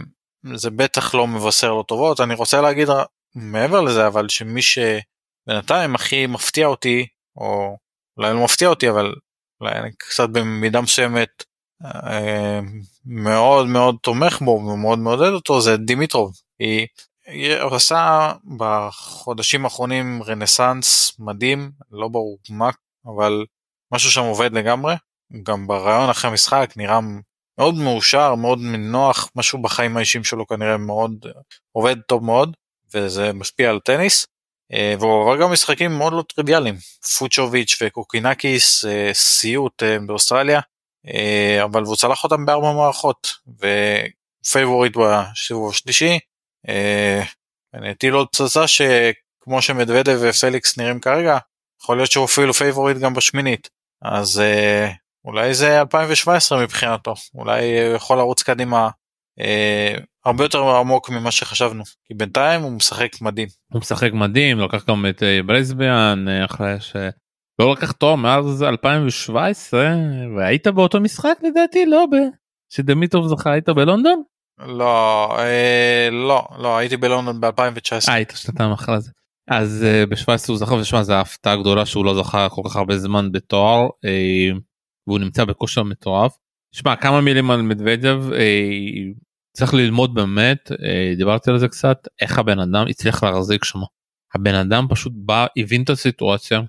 [0.55, 2.89] זה בטח לא מבשר לו טובות אני רוצה להגיד
[3.35, 7.07] מעבר לזה אבל שמי שבינתיים הכי מפתיע אותי
[7.37, 7.77] או
[8.17, 9.15] אולי לא מפתיע אותי אבל
[9.61, 11.45] אולי אני קצת במידה מסוימת
[11.85, 12.61] אה,
[13.07, 16.33] מאוד מאוד תומך בו ומאוד מעודד אותו זה דימיטרוב.
[16.59, 16.87] הוא
[17.61, 22.71] עושה בחודשים האחרונים רנסאנס מדהים לא ברור מה
[23.07, 23.45] אבל
[23.93, 24.95] משהו שם עובד לגמרי
[25.43, 27.01] גם בראיון אחרי המשחק נראה
[27.59, 31.27] מאוד מאושר, מאוד נוח, משהו בחיים האישיים שלו כנראה מאוד
[31.73, 32.57] עובד טוב מאוד,
[32.95, 34.27] וזה משפיע על טניס.
[34.73, 36.75] אה, והוא עבר גם משחקים מאוד לא טריוויאליים,
[37.19, 40.61] פוצ'וביץ' וקוקינקיס, אה, סיוט אה, באוסטרליה,
[41.65, 43.33] אבל הוא צלח אותם בארבע מערכות,
[44.45, 46.19] ופייבוריט בסיבוב השלישי.
[47.75, 51.39] אני אטיל עוד פצצה שכמו שמדוודב ופליקס נראים כרגע,
[51.83, 53.69] יכול להיות שהוא אפילו favorite גם בשמינית.
[54.03, 54.43] אז
[55.25, 58.89] אולי זה 2017 מבחינתו, אולי הוא יכול לרוץ קדימה
[59.41, 59.95] אה,
[60.25, 63.49] הרבה יותר עמוק ממה שחשבנו, כי בינתיים הוא משחק מדהים.
[63.73, 66.45] הוא משחק מדהים, לקח גם את אה, בריסביין אה,
[67.61, 69.95] שלא לקח תואר מאז 2017
[70.37, 72.15] והיית באותו משחק לדעתי לא ב...
[72.73, 74.23] שדימיטרוב זכה היית בלונדון?
[74.59, 78.13] לא אה, לא לא הייתי בלונדון ב2019.
[78.13, 79.11] היית שנתיים אחרי זה.
[79.51, 82.99] אז אה, ב-17 הוא זכה ושמע זה הפתעה גדולה שהוא לא זכה כל כך הרבה
[82.99, 83.89] זמן בתואר.
[84.05, 84.51] אה,
[85.07, 86.37] והוא נמצא בכושר מטורף.
[86.75, 89.13] שמע כמה מילים על מדוודב אה,
[89.57, 93.79] צריך ללמוד באמת אה, דיברתי על זה קצת איך הבן אדם הצליח להחזיק שם.
[94.35, 96.61] הבן אדם פשוט בא הבין את הסיטואציה.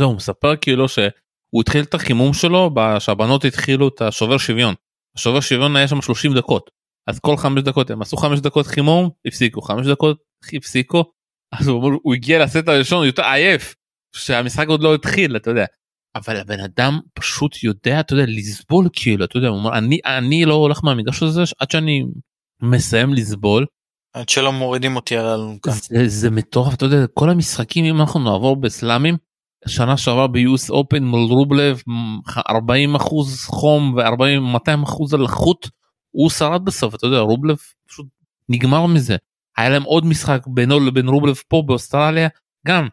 [0.00, 4.74] הוא מספר כאילו שהוא התחיל את החימום שלו שהבנות התחילו את השובר שוויון.
[5.16, 6.70] השובר שוויון היה שם 30 דקות
[7.08, 10.18] אז כל חמש דקות הם עשו חמש דקות חימום הפסיקו חמש דקות
[10.54, 11.04] הפסיקו
[11.52, 13.74] אז הוא, הוא הגיע לסט הראשון יותר עייף
[14.16, 15.64] שהמשחק עוד לא התחיל אתה יודע
[16.16, 20.44] אבל הבן אדם פשוט יודע אתה יודע לסבול כאילו אתה יודע הוא אומר אני אני
[20.44, 22.04] לא הולך מהמגרש הזה עד שאני
[22.62, 23.66] מסיים לסבול.
[24.14, 25.70] עד שלא מורידים אותי על האלונקה.
[25.70, 29.16] זה, זה מטורף אתה יודע כל המשחקים אם אנחנו נעבור בסלאמים
[29.66, 31.82] שנה שעברה ביוס אופן מול רובלב
[32.50, 35.68] 40 אחוז חום ו40 200 אחוז הלחות
[36.10, 37.56] הוא שרד בסוף אתה יודע רובלב
[37.88, 38.06] פשוט
[38.48, 39.16] נגמר מזה.
[39.56, 42.28] היה להם עוד משחק בינו לבין רובלב פה באוסטרליה
[42.66, 42.88] גם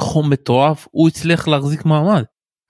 [0.00, 2.22] חום מטורף הוא הצליח להחזיק מעמד.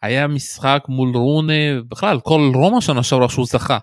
[0.03, 3.79] היה משחק מול רונה בכלל כל רומא שנה שעברה שהוא זכה.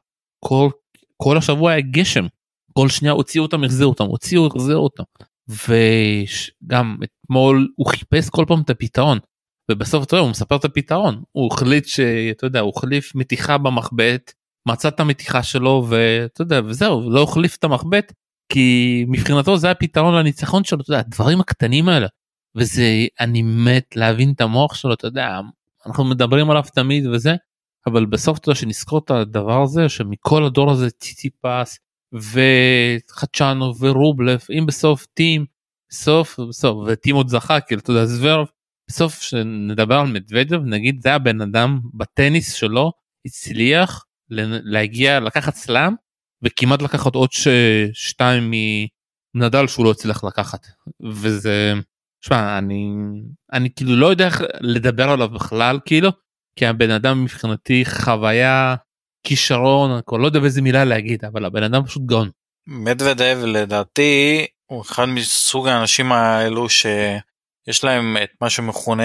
[0.45, 0.69] כל
[1.17, 2.25] כל השבוע היה גשם.
[2.73, 5.03] כל שנייה הוציאו אותם החזירו אותם הוציאו החזירו אותם.
[5.49, 9.19] וגם אתמול הוא חיפש כל פעם את הפתרון
[9.71, 11.23] ובסוף אתה יודע, הוא מספר את הפתרון.
[11.31, 14.33] הוא החליט שאתה יודע הוא החליף מתיחה במחבט
[14.67, 18.13] מצא את המתיחה שלו ואתה יודע וזהו לא החליף את המחבט
[18.49, 22.07] כי מבחינתו זה הפתרון לניצחון שלו אתה יודע הדברים הקטנים האלה.
[22.55, 25.39] וזה אני מת להבין את המוח שלו אתה יודע
[25.85, 27.35] אנחנו מדברים עליו תמיד וזה
[27.87, 31.79] אבל בסוף אתה יודע שנזכור את הדבר הזה שמכל הדור הזה ציציפס
[32.13, 35.45] וחדשנו ורובלף אם בסוף טים
[35.89, 38.47] בסוף בסוף וטים עוד זכה כאילו אתה יודע זוורב
[38.89, 42.91] בסוף שנדבר על מדוודב נגיד זה הבן אדם בטניס שלו
[43.25, 44.05] הצליח
[44.63, 45.93] להגיע לקחת סלאם
[46.43, 47.47] וכמעט לקחת עוד ש...
[47.93, 48.51] שתיים
[49.35, 50.67] מנדל שהוא לא הצליח לקחת
[51.11, 51.73] וזה
[52.21, 52.89] שמע אני
[53.53, 56.09] אני כאילו לא יודע איך לדבר עליו בכלל כאילו
[56.59, 58.75] כי הבן אדם מבחינתי חוויה
[59.23, 62.29] כישרון אני לא יודע באיזה מילה להגיד אבל הבן אדם פשוט גאון.
[62.67, 66.69] מדוודב לדעתי הוא אחד מסוג האנשים האלו
[67.67, 69.03] שיש להם את מה שמכונה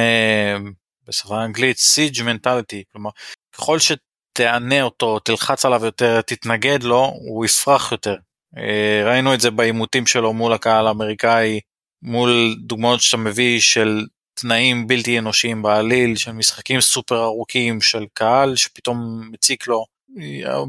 [1.08, 3.10] בשפה האנגלית סיג' מנטליטי כלומר
[3.54, 8.16] ככל שתענה אותו תלחץ עליו יותר תתנגד לו הוא יפרח יותר.
[8.56, 11.60] אה, ראינו את זה בעימותים שלו מול הקהל האמריקאי
[12.02, 18.56] מול דוגמאות שאתה מביא של תנאים בלתי אנושיים בעליל, של משחקים סופר ארוכים, של קהל
[18.56, 19.84] שפתאום מציק לו.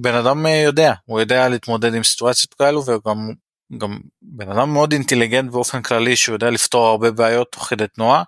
[0.01, 3.33] בן אדם יודע, הוא יודע להתמודד עם סיטואציות כאלו וגם
[3.77, 8.23] גם בן אדם מאוד אינטליגנט באופן כללי שהוא יודע לפתור הרבה בעיות תוך כדי תנועה.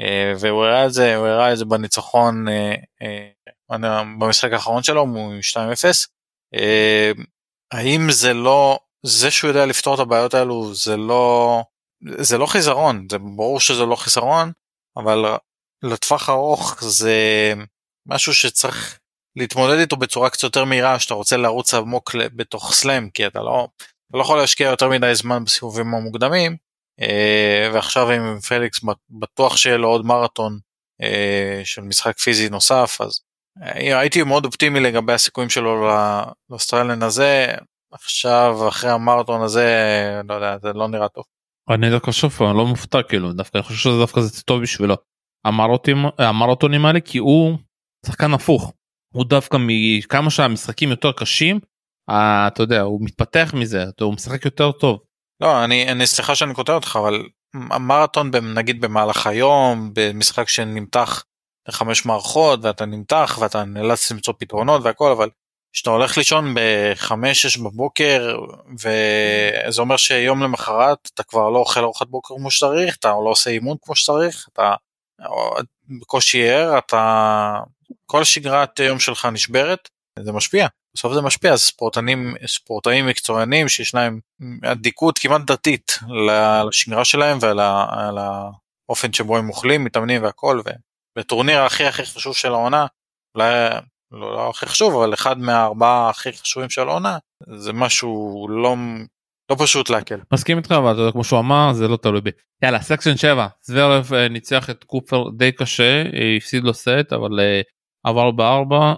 [0.00, 5.06] אה, והוא הראה את זה, הוא הראה את זה בניצחון אה, אה, במשחק האחרון שלו
[5.06, 5.38] מול
[6.54, 6.56] 2-0.
[7.72, 11.62] האם זה לא, זה שהוא יודע לפתור את הבעיות האלו זה לא,
[12.18, 14.52] זה לא חיזרון, זה ברור שזה לא חיסרון,
[14.96, 15.24] אבל
[15.82, 17.14] לטווח ארוך זה
[18.06, 18.98] משהו שצריך
[19.36, 23.68] להתמודד איתו בצורה קצת יותר מהירה שאתה רוצה לרוץ עמוק בתוך slam כי אתה לא,
[24.10, 26.56] אתה לא יכול להשקיע יותר מדי זמן בסיבובים המוקדמים
[27.00, 28.80] אה, ועכשיו עם פליקס
[29.10, 30.58] בטוח שיהיה לו עוד מרתון
[31.02, 33.20] אה, של משחק פיזי נוסף אז
[33.62, 35.88] אה, הייתי מאוד אופטימי לגבי הסיכויים שלו
[36.50, 37.54] ל Australian הזה.
[37.92, 39.66] עכשיו אחרי המרתון הזה
[40.28, 41.24] לא יודע זה לא נראה טוב.
[41.70, 44.94] אני דווקא שוב אני לא מופתע כאילו דווקא אני חושב שזה דווקא זה טוב בשבילו.
[46.18, 47.58] המרתונים האלה כי הוא
[48.06, 48.72] שחקן הפוך.
[49.14, 51.60] הוא דווקא מכמה שהמשחקים יותר קשים
[52.12, 54.98] אתה יודע הוא מתפתח מזה הוא משחק יותר טוב.
[55.40, 57.22] לא אני אני סליחה שאני קוטע אותך אבל
[57.54, 61.24] המרתון נגיד במהלך היום במשחק שנמתח
[61.68, 65.28] לחמש מערכות ואתה נמתח ואתה נאלץ למצוא פתרונות והכל אבל
[65.72, 68.38] כשאתה הולך לישון בחמש-שש בבוקר
[68.80, 73.50] וזה אומר שיום למחרת אתה כבר לא אוכל ארוחת בוקר כמו שצריך אתה לא עושה
[73.50, 74.74] אימון כמו שצריך אתה
[76.00, 77.52] בקושי ער אתה
[78.06, 79.88] כל שגרת יום שלך נשברת
[80.24, 80.66] זה משפיע
[80.96, 84.20] בסוף זה משפיע אז ספורטנים ספורטאים מקצוענים שיש להם
[84.64, 85.98] אדיקות כמעט דתית
[86.68, 90.60] לשגרה שלהם ועל האופן שבו הם אוכלים מתאמנים והכל
[91.16, 92.86] ובטורניר הכי הכי חשוב של העונה
[93.34, 93.68] אולי
[94.10, 97.18] לא, לא הכי חשוב אבל אחד מהארבעה הכי חשובים של העונה
[97.56, 98.76] זה משהו לא
[99.50, 100.20] לא פשוט להקל.
[100.32, 102.30] מסכים איתך אבל כמו שהוא אמר זה לא תלוי בי.
[102.62, 107.40] יאללה section 7 זוורב אה, ניצח את קופפר די קשה אה, הפסיד לו סט אבל
[107.40, 107.60] אה,
[108.04, 108.94] עבר בארבע.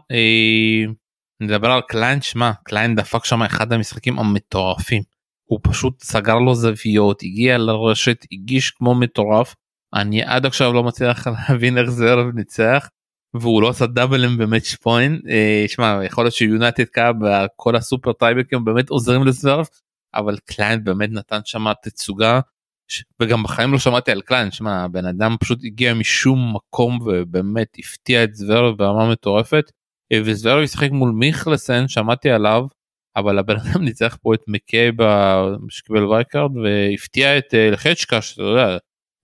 [1.42, 5.02] נדבר על קליין שמע קליין דפק שם אחד המשחקים המטורפים.
[5.44, 9.54] הוא פשוט סגר לו זוויות הגיע לרשת הגיש כמו מטורף.
[9.94, 12.88] אני עד עכשיו לא מצליח להבין איך זוורב ניצח.
[13.34, 15.20] והוא לא עשה double ים ב match point
[15.66, 19.66] שמע יכול להיות ש United Cup וכל ה super tiebreak ים באמת עוזרים לזוורב
[20.14, 22.40] אבל קליין באמת נתן שם תצוגה
[23.20, 28.24] וגם בחיים לא שמעתי על קליין שמע הבן אדם פשוט הגיע משום מקום ובאמת הפתיע
[28.24, 29.81] את זוורב ברמה מטורפת אה,
[30.24, 32.64] וזוורב ישחק מול מיכלסן שמעתי עליו
[33.16, 34.90] אבל הבן אדם ניצח פה את מקייב
[35.68, 38.76] שקיבל wildcard והפתיע את אה, לחצ'קה שאתה יודע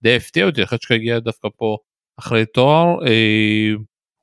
[0.03, 1.77] די הפתיע אותי לחצ'קה הגיע דווקא פה
[2.19, 3.71] אחרי תואר אה,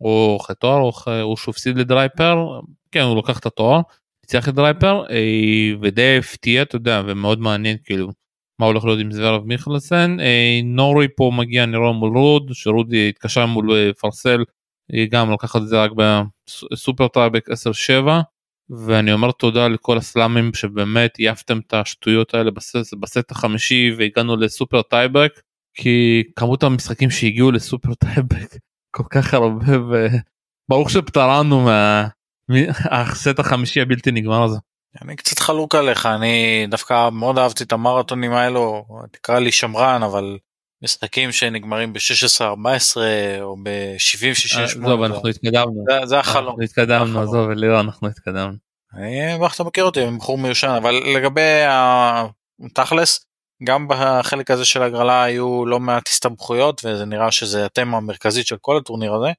[0.00, 0.90] או אחרי תואר
[1.22, 2.36] או שהוא הפסיד לדרייפר
[2.92, 3.80] כן הוא לוקח את התואר
[4.24, 8.08] ניצח את דרייפר אה, ודי הפתיע אתה יודע ומאוד מעניין כאילו
[8.58, 13.46] מה הולך להיות עם זוורב מיכלסן אה, נורי פה מגיע נראה מול רוד שרוד התקשה
[13.46, 13.90] מול אה,
[14.92, 15.90] פרסל גם לקחת את זה רק
[16.72, 17.52] ב super tiebreak 10-7
[18.70, 23.90] ואני אומר תודה לכל ה slam ים שבאמת העפתם את השטויות האלה בסט, בסט החמישי
[23.98, 25.40] והגענו ל super tiebreak
[25.74, 28.56] כי כמות המשחקים שהגיעו ל super tiebreak
[28.90, 32.06] כל כך הרבה וברוך שפטרנו מה,
[32.90, 34.58] הסט החמישי הבלתי נגמר הזה.
[35.02, 40.38] אני קצת חלוק עליך אני דווקא מאוד אהבתי את המרתונים האלו תקרא לי שמרן אבל
[40.82, 43.04] משחקים שנגמרים ב-16 14
[43.40, 48.56] או ב-70 68 עזוב אנחנו התקדמנו זה, החלום אנחנו התקדמנו עזוב ליאור אנחנו התקדמנו.
[49.44, 51.60] איך אתה מכיר אותי בחור מיושן אבל לגבי
[52.64, 53.26] התכלס
[53.64, 58.56] גם בחלק הזה של הגרלה היו לא מעט הסתבכויות וזה נראה שזה התמה המרכזית של
[58.60, 59.32] כל הטורניר הזה.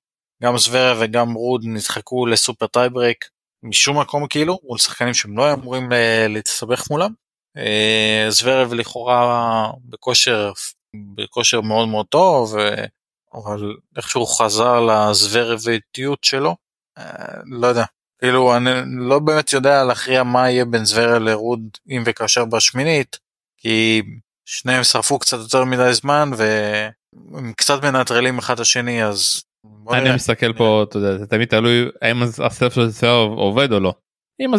[0.43, 3.29] גם זוורב וגם רוד נדחקו ל super tiebreak
[3.63, 5.89] משום מקום כאילו מול שחקנים שהם לא היו אמורים
[6.29, 7.11] להסתבך מולם.
[7.57, 10.51] אה, זוורב לכאורה בכושר
[11.15, 12.55] בכושר מאוד מאוד טוב
[13.33, 16.55] אבל איכשהו חזר לזוורביות שלו.
[16.97, 17.85] אה, לא יודע.
[18.19, 23.19] כאילו אני לא באמת יודע להכריע מה יהיה בין זוורב לרוד אם וכאשר בשמינית
[23.57, 24.01] כי
[24.45, 29.43] שניהם שרפו קצת יותר מדי זמן והם קצת מנטרלים אחד את השני אז
[29.89, 33.93] אני מסתכל פה אתה יודע זה תמיד תלוי האם הסרף של הסרף עובד או לא.
[34.39, 34.51] אם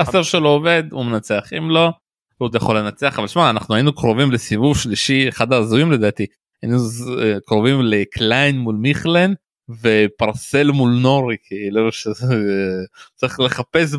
[0.00, 1.52] הסרף שלו עובד הוא מנצח.
[1.58, 1.90] אם לא
[2.38, 6.26] הוא יכול לנצח אבל שמע אנחנו היינו קרובים לסיבוב שלישי אחד ההזויים לדעתי
[6.62, 6.76] היינו
[7.22, 9.32] אה, קרובים לקליין מול מיכלן
[9.80, 13.94] ופרסל מול נורי כאילו שצריך לחפש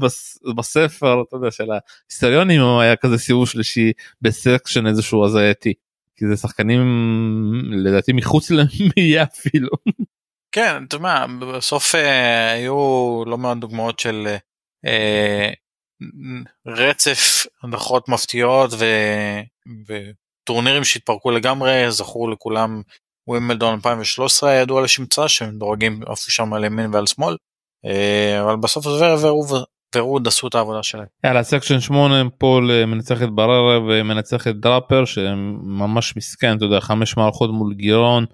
[0.55, 5.73] בספר אתה יודע של ההיסטוריונים אם היה כזה סיבוב שלישי בסקשן איזשהו הזייתי.
[6.17, 6.81] כי זה שחקנים
[7.71, 9.69] לדעתי מחוץ למיה אפילו.
[10.51, 14.27] כן, אתה יודע, בסוף אה, היו לא מעט דוגמאות של
[14.85, 15.49] אה,
[16.65, 18.71] רצף הנחות מפתיעות
[19.87, 22.81] וטורנירים שהתפרקו לגמרי, זכור לכולם
[23.27, 27.37] ווימלדון 2013 היה ידוע לשמצה שהם דורגים איפה שם על ימין ועל שמאל,
[27.85, 29.25] אה, אבל בסוף זוורב
[29.95, 31.05] ורוד עשו את העבודה שלהם.
[31.23, 36.79] יאללה section 8 פול אה, מנצח את בררה ומנצח את דראפר שממש מסכן אתה יודע
[36.79, 38.25] חמש מערכות מול גירון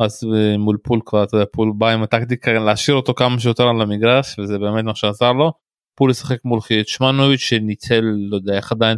[0.00, 3.68] אז אה, מול פול כבר אתה יודע פול בא עם הטקטיקה להשאיר אותו כמה שיותר
[3.68, 5.52] על המגרש וזה באמת מה שעזר לו.
[5.94, 8.96] פול ישחק מול קצמנוביץ' שניצל לא יודע איך עדיין.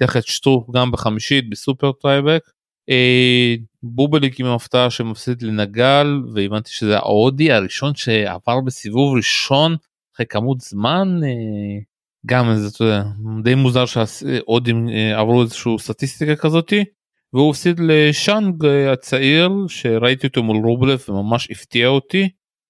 [0.00, 2.42] ניצח את שטרוף גם בחמישית ב super tiebreak.
[2.90, 9.76] אה, בובליק עם הפתעה שמפסיד לנגל והבנתי שזה ההודי הראשון שעבר בסיבוב ראשון
[10.14, 11.80] אחרי כמות זמן אה,
[12.26, 13.02] גם איזה אתה יודע,
[13.42, 16.84] די מוזר שההודים אה, עברו איזשהו סטטיסטיקה כזאתי
[17.32, 22.28] והוא הפסיד לשאנג אה, הצעיר שראיתי אותו מול רובלב וממש הפתיע אותי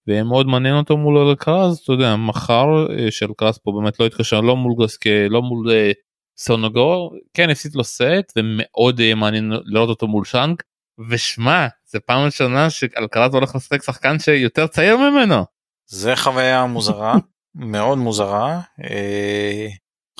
[0.08, 4.40] ומאוד מעניין אותו מול אלקרז אתה יודע מחר אה, של קרז פה באמת לא התקשר
[4.40, 5.92] לא מול גסקה לא מול אה,
[6.38, 10.62] סונוגו כן הפסיד לו סט ומאוד יהיה מעניין לראות אותו מול שאנג
[11.10, 15.44] ושמע זה פעם ראשונה שאלקרז הולך לשחק שחקן שיותר צעיר ממנו.
[15.86, 17.14] זה חוויה מוזרה
[17.54, 19.66] מאוד מוזרה אה,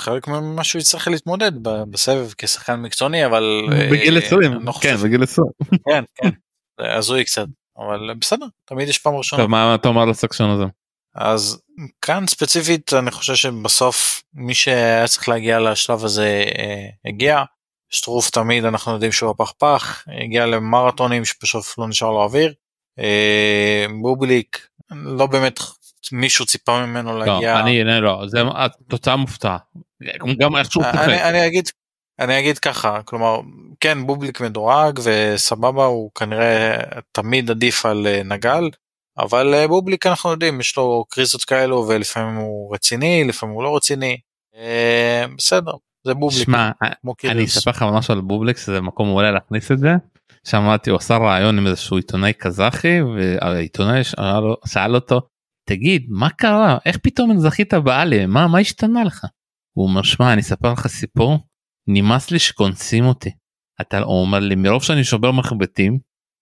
[0.01, 3.43] חלק ממה שהוא יצטרך להתמודד בסבב כשחקן מקצועני אבל
[3.93, 5.47] בגיל 20 לא כן בגיל 20.
[5.89, 6.31] כן כן
[6.79, 7.47] הזוי קצת
[7.79, 10.65] אבל בסדר תמיד יש פעם ראשונה טוב, מה אתה אומר לסקשן הזה?
[11.15, 11.63] אז
[12.03, 17.43] כאן ספציפית אני חושב שבסוף מי שהיה צריך להגיע לשלב הזה אה, הגיע.
[17.91, 22.55] שטרוף תמיד אנחנו יודעים שהוא הפכפך הגיע למרתונים שבסוף לא נשאר לו אוויר.
[22.99, 25.61] אה, בובליק לא באמת
[26.13, 27.61] מישהו ציפה ממנו לא, להגיע.
[27.61, 29.59] אני אני לא זה התוצאה מופתעה.
[30.39, 31.09] גם איך שהוא שיחק.
[31.09, 31.69] אני אגיד
[32.19, 33.41] אני אגיד ככה כלומר
[33.81, 36.77] כן בובליק מדורג וסבבה הוא כנראה
[37.13, 38.71] תמיד עדיף על אה, נגל
[39.19, 43.77] אבל אה, בובליק אנחנו יודעים יש לו קריזות כאלו ולפעמים הוא רציני לפעמים הוא לא
[43.77, 44.17] רציני
[44.57, 45.73] אה, בסדר
[46.07, 46.71] זה בובליק שמע
[47.25, 47.45] אני.
[47.45, 49.91] אספר לך משהו על בובליקס זה מקום מעולה להכניס את זה.
[50.47, 55.21] שמעתי הוא עשה רעיון עם איזשהו עיתונאי קזחי והעיתונאי שאל, אותו
[55.69, 59.27] תגיד מה קרה איך פתאום זכית בעלי מה מה השתנה לך.
[59.77, 61.39] הוא אומר שמע אני אספר לך סיפור
[61.89, 63.31] נמאס לי שקונסים אותי.
[63.81, 65.99] אתה הוא אומר לי מרוב שאני שובר מחבטים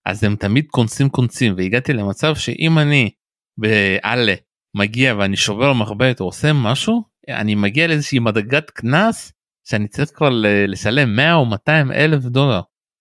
[0.07, 3.11] אז הם תמיד קונסים קונסים והגעתי למצב שאם אני
[3.59, 4.35] בעלה
[4.77, 9.33] מגיע ואני שובר מחבט או עושה משהו אני מגיע לאיזושהי מדרגת קנס
[9.69, 10.29] שאני צריך כבר
[10.69, 12.61] לשלם 100 או 200 אלף דולר.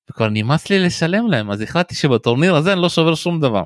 [0.09, 3.63] וכבר נמאס לי לשלם להם אז החלטתי שבטורניר הזה אני לא שובר שום דבר.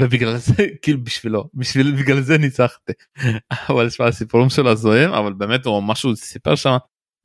[0.00, 2.92] ובגלל זה כאילו בשבילו בשביל בגלל זה ניצחתי.
[3.70, 6.76] אבל שמע הסיפורים שלו הזוהים אבל באמת הוא משהו סיפר שם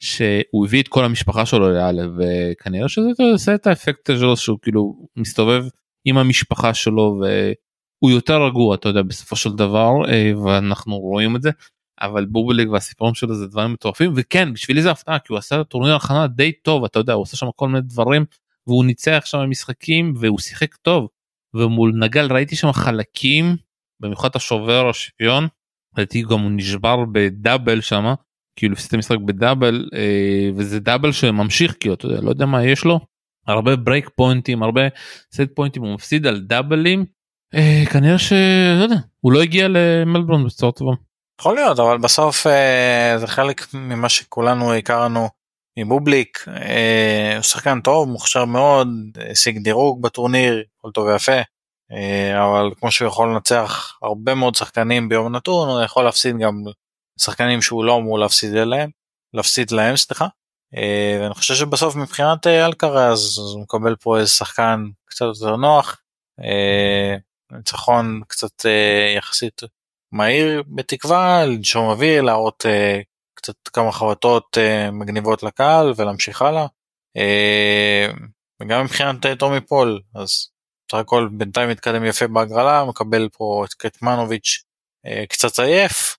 [0.02, 5.08] שהוא הביא את כל המשפחה שלו לאלף וכנראה שזה עושה את האפקט שלו שהוא כאילו
[5.16, 5.64] מסתובב
[6.06, 11.42] עם המשפחה שלו והוא יותר רגוע אתה יודע בסופו של דבר אה, ואנחנו רואים את
[11.42, 11.50] זה.
[12.02, 15.96] אבל בובליק והסיפורים שלו זה דברים מטורפים וכן בשבילי זה הפתעה כי הוא עשה טורניר
[15.96, 18.26] הכנה די טוב אתה יודע הוא עושה שם כל מיני דברים
[18.68, 21.08] והוא ניצח שם משחקים והוא שיחק טוב.
[21.54, 23.56] ומול נגל ראיתי שם חלקים
[24.00, 25.48] במיוחד השובר השוויון
[25.94, 28.14] לדעתי גם הוא נשבר ב double שם
[28.56, 32.46] כאילו הפסיד את המשחק ב double אה, וזה double שממשיך כאילו אתה יודע לא יודע
[32.46, 33.00] מה יש לו.
[33.48, 34.82] הרבה break point ים הרבה
[35.34, 37.06] set point ים הוא מפסיד על double ים.
[37.56, 40.92] אה, כנראה שלא יודע הוא לא הגיע למלבורן בצורה טובה.
[41.42, 45.30] יכול להיות אבל בסוף אה, זה חלק ממה שכולנו הכרנו
[45.80, 46.46] מבובליק.
[46.48, 48.88] אה, הוא שחקן טוב מוכשר מאוד
[49.32, 51.42] השיג דירוג בטורניר הכל טוב ויפה
[51.92, 56.64] אה, אבל כמו שהוא יכול לנצח הרבה מאוד שחקנים ביום נתון הוא יכול להפסיד גם
[57.20, 58.90] שחקנים שהוא לא אמור להפסיד אליהם
[59.34, 60.28] להפסיד להם סליחה.
[60.76, 65.56] אה, ואני חושב שבסוף מבחינת אה, אלקרז אז הוא מקבל פה איזה שחקן קצת יותר
[65.56, 66.02] נוח.
[66.44, 67.16] אה,
[67.52, 68.66] ניצחון קצת
[69.18, 69.62] יחסית
[70.12, 72.66] מהיר בתקווה לנשום אוויר להראות
[73.34, 74.58] קצת כמה חבטות
[74.92, 76.66] מגניבות לקהל ולהמשיך הלאה.
[77.18, 78.08] אה,
[78.62, 80.50] וגם מבחינת טומי פול אז
[80.88, 84.64] בסך הכל בינתיים מתקדם יפה בהגרלה מקבל פה את קצמנוביץ'
[85.30, 86.18] קצת עייף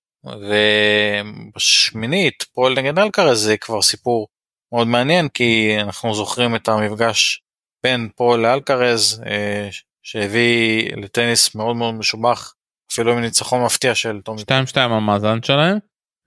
[1.55, 4.27] ובשמינית פול נגד אלקרז זה כבר סיפור
[4.73, 7.41] מאוד מעניין כי אנחנו זוכרים את המפגש
[7.83, 9.69] בין פול לאלקרז אה,
[10.03, 12.53] שהביא לטניס מאוד מאוד משובח
[12.91, 14.45] אפילו עם ניצחון מפתיע של טומי 2-2
[14.79, 15.77] המאזן שלהם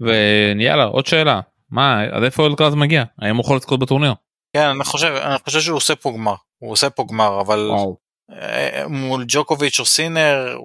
[0.01, 1.41] ויאללה עוד שאלה
[1.71, 4.15] מה עד איפה אלקרז מגיע האם הוא יכול לזכות בטורניר.
[4.57, 7.97] כן אני חושב אני חושב שהוא עושה פה גמר הוא עושה פה גמר אבל וואו.
[8.33, 10.59] אה, מול ג'וקוביץ' או סינר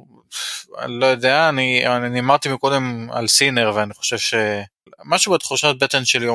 [0.88, 6.28] לא יודע אני אני אמרתי מקודם על סינר ואני חושב שמשהו בתחושת בטן שלי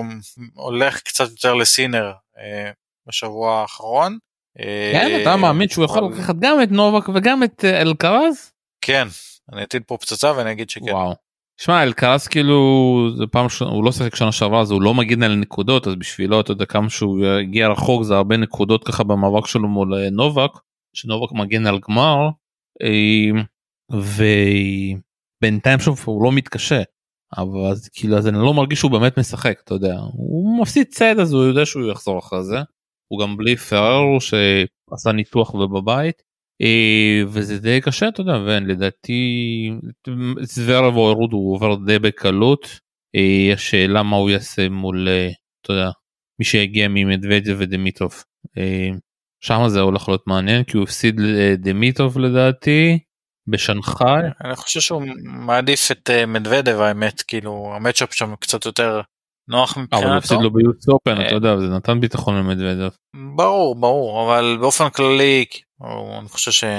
[0.54, 2.70] הולך קצת יותר לסינר אה,
[3.08, 4.18] בשבוע האחרון.
[4.60, 8.52] אה, כן אתה מאמין שהוא יכול אבל- לקחת גם את נובק וגם את אה, אלקרז?
[8.80, 9.08] כן
[9.52, 10.92] אני אטיל פה פצצה ואני אגיד שכן.
[10.92, 11.14] וואו.
[11.60, 15.22] שמע אלקרז כאילו זה פעם ראשונה הוא לא שיחק שנה שעברה אז הוא לא מגן
[15.22, 19.46] על נקודות אז בשבילו אתה יודע כמה שהוא הגיע רחוק זה הרבה נקודות ככה במאבק
[19.46, 20.50] שלו מול אה, נובק
[20.94, 22.16] שנובק מגן על גמר
[22.82, 23.42] אה,
[23.92, 26.82] ובינתיים שוב הוא לא מתקשה
[27.36, 31.18] אבל אז כאילו אז אני לא מרגיש שהוא באמת משחק אתה יודע הוא מפסיד צד
[31.20, 32.58] אז הוא יודע שהוא יחזור אחרי זה.
[33.08, 36.22] הוא גם בלי פרארו שעשה ניתוח ובבית
[36.62, 39.70] אה, וזה די קשה אתה יודע ולדעתי
[40.42, 42.80] זוורב או רות הוא עובר די בקלות.
[43.16, 45.30] אה, השאלה מה הוא יעשה מול אה,
[45.62, 45.90] אתה יודע
[46.38, 48.24] מי שיגיע ממדוודיה ודמיטוב.
[49.40, 52.98] שם זה הולך להיות מעניין כי הוא הפסיד לדמיטוב לדעתי
[53.48, 54.22] בשנגחאי.
[54.44, 59.00] אני חושב שהוא מעדיף את מדוודב האמת כאילו המצ'אפ שם קצת יותר
[59.48, 59.96] נוח מבחינתו.
[59.98, 62.88] אבל הוא הפסיד לו ביוס אופן אתה יודע זה נתן ביטחון למדוודב.
[63.36, 65.44] ברור ברור אבל באופן כללי
[66.20, 66.70] אני חושב שהוא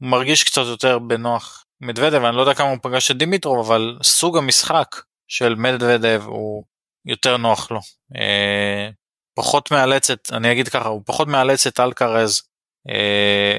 [0.00, 4.38] מרגיש קצת יותר בנוח מדוודב אני לא יודע כמה הוא פגש את דימיטרוב אבל סוג
[4.38, 4.96] המשחק
[5.28, 6.64] של מדוודב הוא
[7.06, 7.80] יותר נוח לו.
[8.16, 8.90] אה,
[9.36, 12.42] פחות מאלצת אני אגיד ככה הוא פחות מאלץ את אלקרז
[12.88, 13.58] אה,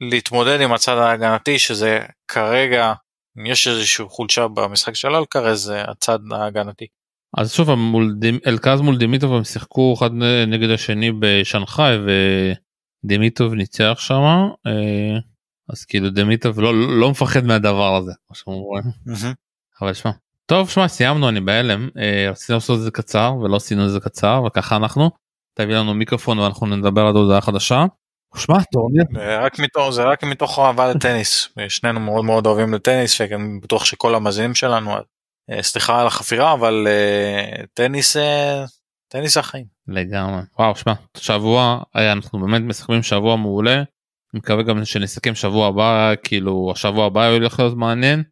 [0.00, 2.92] להתמודד עם הצד ההגנתי שזה כרגע
[3.38, 6.86] אם יש איזושהי חולשה במשחק של אלקרז זה הצד ההגנתי.
[7.36, 10.10] אז שוב מול אלקז מול דימיטוב הם שיחקו אחד
[10.46, 11.96] נגד השני בשנגחאי
[13.04, 14.22] ודמיטוב ניצח שם
[14.66, 15.18] אה,
[15.68, 18.12] אז כאילו דמיטוב לא לא מפחד מהדבר הזה.
[19.82, 20.10] אבל שמע
[20.46, 24.00] טוב שמע סיימנו אני בהלם אה, רצינו לעשות את זה קצר ולא עשינו את זה
[24.00, 25.10] קצר וככה אנחנו.
[25.54, 27.84] תביא לנו מיקרופון ואנחנו נדבר על הודעה חדשה.
[28.36, 29.04] שמע טורניר.
[29.90, 34.90] זה רק מתוך אהבה לטניס שנינו מאוד מאוד אוהבים לטניס וגם בטוח שכל המאזינים שלנו
[35.50, 38.64] אה, סליחה על החפירה אבל אה, טניס אה,
[39.08, 39.64] טניס החיים.
[39.88, 43.74] לגמרי וואו שמע שבוע אנחנו באמת מסכמים שבוע מעולה.
[44.34, 48.22] אני מקווה גם שנסכם שבוע הבא כאילו השבוע הבא הולך להיות מעניין.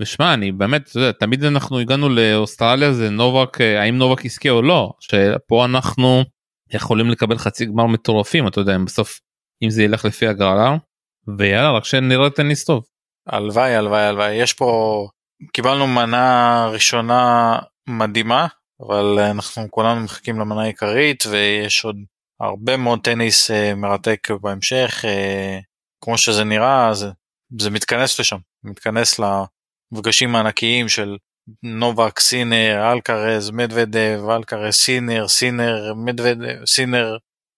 [0.00, 4.92] ושמע אני באמת יודע, תמיד אנחנו הגענו לאוסטרליה זה נובק האם נובק יזכה או לא
[5.00, 6.24] שפה אנחנו
[6.70, 9.20] יכולים לקבל חצי גמר מטורפים אתה יודע אם בסוף
[9.62, 10.76] אם זה ילך לפי הגרלה
[11.38, 12.84] ויאללה רק שנראה טניס טוב.
[13.26, 14.34] הלוואי הלוואי הלוואי.
[14.34, 15.08] יש פה
[15.52, 18.46] קיבלנו מנה ראשונה מדהימה
[18.80, 21.96] אבל אנחנו כולנו מחכים למנה העיקרית ויש עוד
[22.40, 25.62] הרבה מאוד טניס uh, מרתק בהמשך uh,
[26.04, 27.10] כמו שזה נראה זה,
[27.60, 28.38] זה מתכנס לשם.
[28.64, 31.16] מתכנס למפגשים הענקיים של
[31.62, 37.16] נובק סינר אלקרז מדוודב אלקרז סינר סינר מדוודב סינר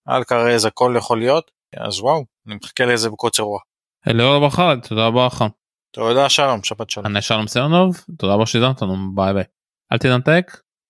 [0.08, 3.62] אלקרז הכל יכול להיות אז וואו אני מחכה לזה בקוצר רוח.
[4.08, 5.44] אליאור ברכה תודה רבה לך.
[5.94, 7.06] תודה שלום שבת שלום.
[7.06, 9.44] אני שלום סרנוב תודה רבה שהזמת לנו ביי ביי.
[9.92, 10.60] אל תנתק